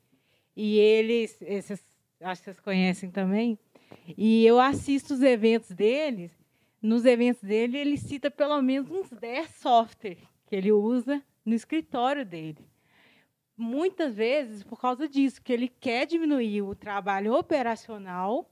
[0.56, 1.86] e eles, esses,
[2.20, 3.58] acho que vocês conhecem também,
[4.18, 6.32] e eu assisto os eventos deles,
[6.82, 10.18] nos eventos dele ele cita pelo menos uns 10 softwares
[10.48, 12.71] que ele usa no escritório dele
[13.62, 18.50] muitas vezes por causa disso, que ele quer diminuir o trabalho operacional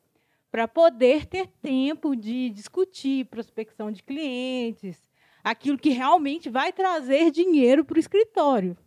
[0.52, 5.10] para poder ter tempo de discutir prospecção de clientes,
[5.44, 8.78] aquilo que realmente vai trazer dinheiro para o escritório.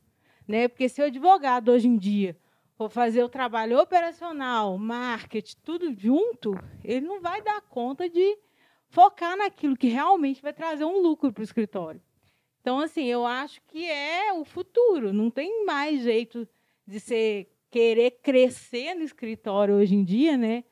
[0.46, 0.68] Né?
[0.68, 2.36] Porque se o advogado hoje em dia
[2.76, 6.52] for fazer o trabalho operacional, marketing, tudo junto,
[6.84, 8.38] ele não vai dar conta de
[8.88, 12.00] focar naquilo que realmente vai trazer um lucro para o escritório.
[12.62, 15.12] Então, assim, eu acho que é o futuro.
[15.12, 16.48] Não tem mais jeito
[16.86, 20.62] de você querer crescer no escritório hoje em dia, né?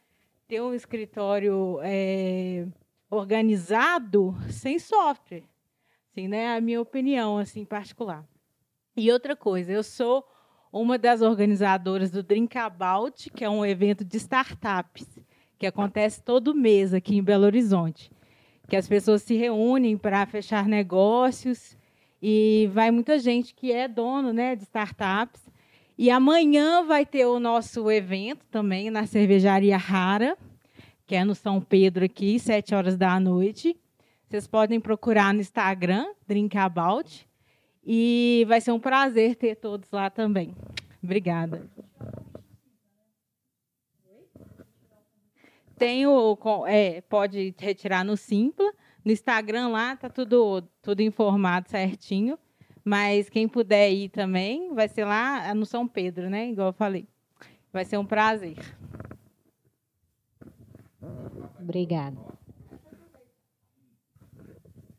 [0.47, 2.65] Ter um escritório é,
[3.11, 5.43] organizado sem software.
[6.13, 6.57] Assim, né?
[6.57, 8.25] A minha opinião, assim, particular.
[8.97, 10.25] E outra coisa, eu sou
[10.73, 15.09] uma das organizadoras do Drinkabout, que é um evento de startups,
[15.59, 18.13] que acontece todo mês aqui em Belo Horizonte.
[18.69, 21.80] Que as pessoas se reúnem para fechar negócios
[22.23, 25.41] e vai muita gente que é dono né, de startups.
[25.97, 30.37] E amanhã vai ter o nosso evento também na cervejaria Rara,
[31.07, 33.77] que é no São Pedro aqui, sete horas da noite.
[34.29, 37.29] Vocês podem procurar no Instagram, Drinkabout.
[37.85, 40.55] E vai ser um prazer ter todos lá também.
[41.03, 41.69] Obrigada.
[45.77, 48.71] Tem o, é, pode retirar no Simpla
[49.05, 52.39] no Instagram lá tá tudo, tudo informado certinho.
[52.85, 56.51] Mas quem puder ir também, vai ser lá no São Pedro, né?
[56.51, 57.07] Igual eu falei.
[57.73, 58.57] Vai ser um prazer.
[61.61, 62.19] Obrigada.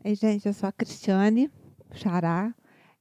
[0.04, 1.52] Ei, gente, eu sou a Cristiane
[1.94, 2.54] Xará.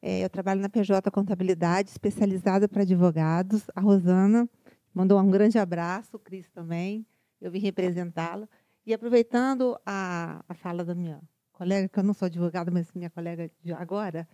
[0.03, 3.65] É, eu trabalho na PJ Contabilidade, especializada para advogados.
[3.75, 4.49] A Rosana
[4.95, 7.07] mandou um grande abraço, o Cris também.
[7.41, 8.49] Eu vim representá-la.
[8.91, 11.23] E aproveitando a, a fala da minha
[11.53, 14.29] colega, que eu não sou advogada, mas minha colega de agora,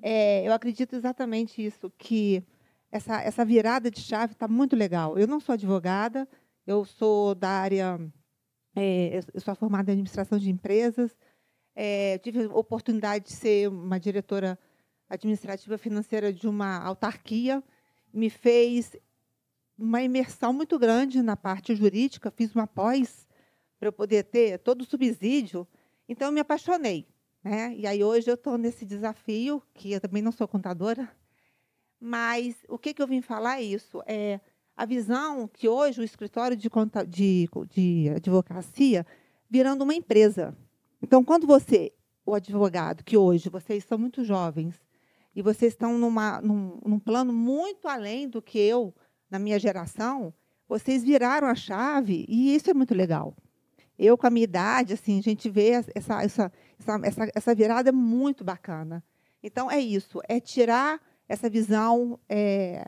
[0.00, 2.42] é, eu acredito exatamente isso, que
[2.90, 5.18] essa, essa virada de chave está muito legal.
[5.18, 6.26] Eu não sou advogada,
[6.66, 8.00] eu sou da área,
[8.74, 11.14] é, eu sou formada em administração de empresas,
[11.76, 14.58] é, tive a oportunidade de ser uma diretora
[15.06, 17.62] administrativa financeira de uma autarquia,
[18.10, 18.96] me fez
[19.76, 23.27] uma imersão muito grande na parte jurídica, fiz uma pós
[23.78, 25.66] para eu poder ter todo o subsídio.
[26.08, 27.06] Então, eu me apaixonei.
[27.42, 27.74] Né?
[27.76, 31.08] E aí, hoje, eu estou nesse desafio, que eu também não sou contadora,
[32.00, 34.02] mas o que, que eu vim falar é isso?
[34.06, 34.40] É
[34.76, 39.04] a visão que hoje o escritório de, conta, de, de advocacia
[39.50, 40.56] virando uma empresa.
[41.02, 41.92] Então, quando você,
[42.24, 44.80] o advogado, que hoje vocês são muito jovens,
[45.34, 48.94] e vocês estão numa, num, num plano muito além do que eu,
[49.30, 50.32] na minha geração,
[50.68, 53.34] vocês viraram a chave, e isso é muito legal.
[53.98, 56.52] Eu, com a minha idade, assim, a gente vê essa, essa,
[57.02, 59.02] essa, essa virada muito bacana.
[59.42, 62.86] Então, é isso, é tirar essa visão é,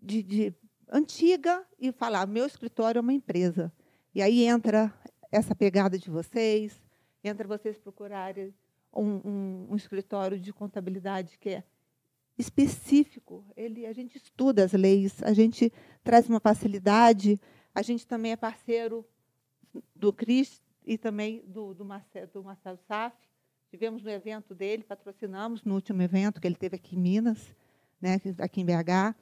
[0.00, 0.54] de, de,
[0.90, 3.72] antiga e falar, meu escritório é uma empresa.
[4.14, 4.92] E aí entra
[5.30, 6.78] essa pegada de vocês,
[7.24, 8.52] entra vocês procurarem
[8.92, 11.64] um, um, um escritório de contabilidade que é
[12.36, 13.44] específico.
[13.56, 15.72] Ele, a gente estuda as leis, a gente
[16.02, 17.40] traz uma facilidade,
[17.74, 19.06] a gente também é parceiro
[19.94, 23.16] do Cris e também do, do, Marcelo, do Marcelo Saf.
[23.70, 27.54] Tivemos no evento dele, patrocinamos no último evento que ele teve aqui em Minas,
[28.00, 29.14] né, aqui em BH.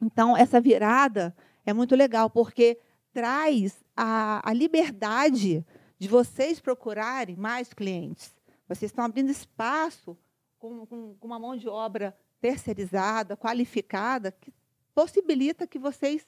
[0.00, 2.78] Então, essa virada é muito legal, porque
[3.12, 5.64] traz a, a liberdade
[5.98, 8.34] de vocês procurarem mais clientes.
[8.68, 10.18] Vocês estão abrindo espaço
[10.58, 14.52] com, com, com uma mão de obra terceirizada, qualificada, que
[14.94, 16.26] possibilita que vocês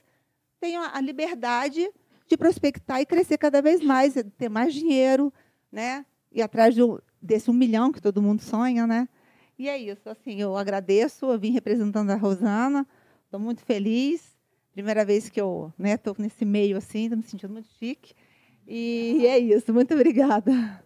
[0.61, 1.91] tenham a liberdade
[2.27, 5.33] de prospectar e crescer cada vez mais, ter mais dinheiro,
[5.71, 6.05] né?
[6.33, 6.75] E atrás
[7.21, 9.09] desse um milhão que todo mundo sonha, né?
[9.59, 10.09] E é isso.
[10.09, 11.27] Assim, eu agradeço.
[11.27, 12.87] Eu vim representando a Rosana.
[13.25, 14.37] Estou muito feliz.
[14.73, 18.15] Primeira vez que eu estou né, nesse meio assim, estou me sentindo muito chique.
[18.67, 19.73] E é isso.
[19.73, 20.83] Muito obrigada.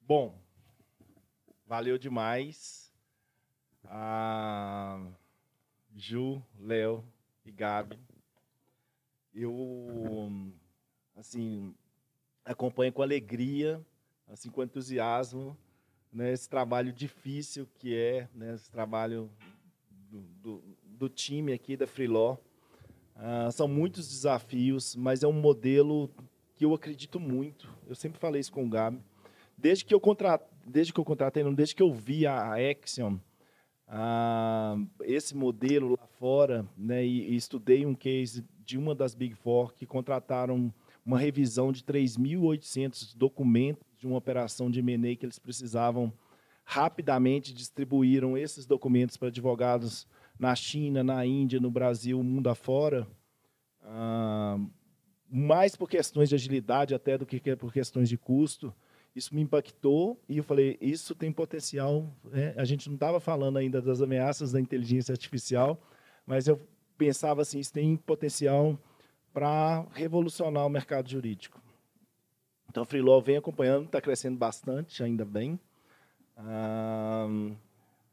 [0.00, 0.34] Bom,
[1.66, 2.91] valeu demais.
[3.94, 4.98] A
[5.94, 7.04] Ju, Léo
[7.44, 7.98] e Gabi.
[9.34, 10.30] Eu,
[11.14, 11.74] assim,
[12.42, 13.84] acompanho com alegria,
[14.26, 15.54] assim, com entusiasmo,
[16.10, 19.30] né, esse trabalho difícil que é, né, esse trabalho
[20.10, 22.38] do, do, do time aqui da Freeló.
[23.14, 26.10] Uh, são muitos desafios, mas é um modelo
[26.54, 27.68] que eu acredito muito.
[27.86, 29.02] Eu sempre falei isso com o Gabi
[29.62, 32.58] desde que eu contratei, desde que eu contratei, não, desde que eu vi a
[33.92, 39.34] Axiom, esse modelo lá fora, né, e, e, estudei um case de uma das Big
[39.34, 40.72] Four que contrataram
[41.04, 46.12] uma revisão de 3.800 documentos de uma operação de M&A que eles precisavam
[46.64, 50.06] rapidamente distribuíram esses documentos para advogados
[50.38, 53.06] na China, na Índia, no Brasil, mundo afora,
[53.82, 54.58] ah,
[55.28, 58.72] mais por questões de agilidade até do que por questões de custo.
[59.14, 62.06] Isso me impactou e eu falei, isso tem potencial.
[62.24, 62.54] Né?
[62.56, 65.80] A gente não estava falando ainda das ameaças da inteligência artificial,
[66.26, 66.58] mas eu
[66.96, 68.78] pensava assim, isso tem potencial
[69.32, 71.60] para revolucionar o mercado jurídico.
[72.68, 75.60] Então, a Freelaw vem acompanhando, está crescendo bastante, ainda bem.
[76.36, 77.28] Ah,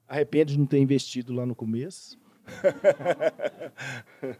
[0.07, 2.19] arrependo de não ter investido lá no começo.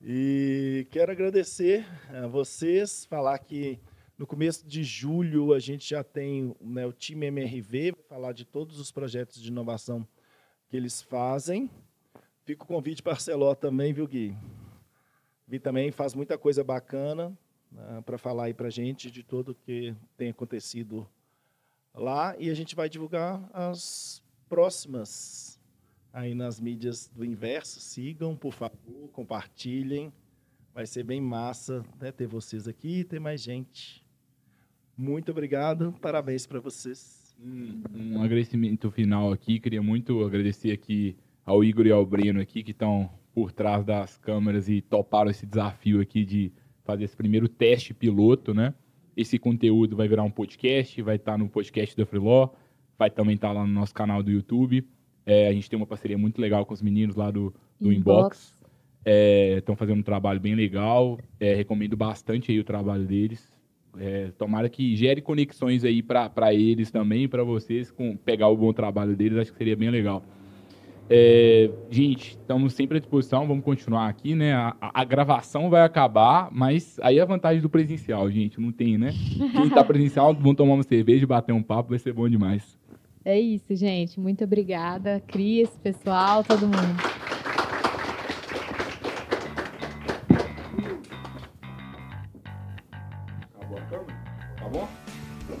[0.00, 3.80] e quero agradecer a vocês, falar que
[4.18, 8.46] no começo de julho, a gente já tem né, o time MRV, vai falar de
[8.46, 10.06] todos os projetos de inovação
[10.68, 11.70] que eles fazem.
[12.44, 14.34] Fica o convite para Arceló também, viu, Gui?
[15.46, 17.36] Gui também faz muita coisa bacana
[17.70, 21.06] né, para falar aí para a gente de tudo que tem acontecido
[21.92, 22.34] lá.
[22.38, 25.60] E a gente vai divulgar as próximas
[26.10, 27.80] aí nas mídias do Inverso.
[27.80, 30.10] Sigam, por favor, compartilhem.
[30.72, 34.05] Vai ser bem massa né, ter vocês aqui e ter mais gente.
[34.96, 37.36] Muito obrigado, parabéns para vocês.
[37.38, 42.62] Um, um, agradecimento final aqui, queria muito agradecer aqui ao Igor e ao Breno aqui
[42.62, 46.50] que estão por trás das câmeras e toparam esse desafio aqui de
[46.82, 48.72] fazer esse primeiro teste piloto, né?
[49.14, 52.48] Esse conteúdo vai virar um podcast, vai estar tá no podcast da Freeló,
[52.98, 54.88] vai também estar tá lá no nosso canal do YouTube.
[55.26, 58.56] É, a gente tem uma parceria muito legal com os meninos lá do, do Inbox.
[59.04, 61.18] Estão é, fazendo um trabalho bem legal.
[61.38, 63.55] É, recomendo bastante aí o trabalho deles.
[63.98, 68.72] É, tomara que gere conexões aí para eles também, para vocês, com pegar o bom
[68.72, 70.22] trabalho deles, acho que seria bem legal.
[71.08, 74.54] É, gente, estamos sempre à disposição, vamos continuar aqui, né?
[74.54, 79.12] A, a, gravação vai acabar, mas aí a vantagem do presencial, gente, não tem, né?
[79.52, 82.76] Quem está presencial, vamos tomar uma cerveja, bater um papo, vai ser bom demais.
[83.24, 84.18] É isso, gente.
[84.18, 87.25] Muito obrigada, Cris, pessoal, todo mundo.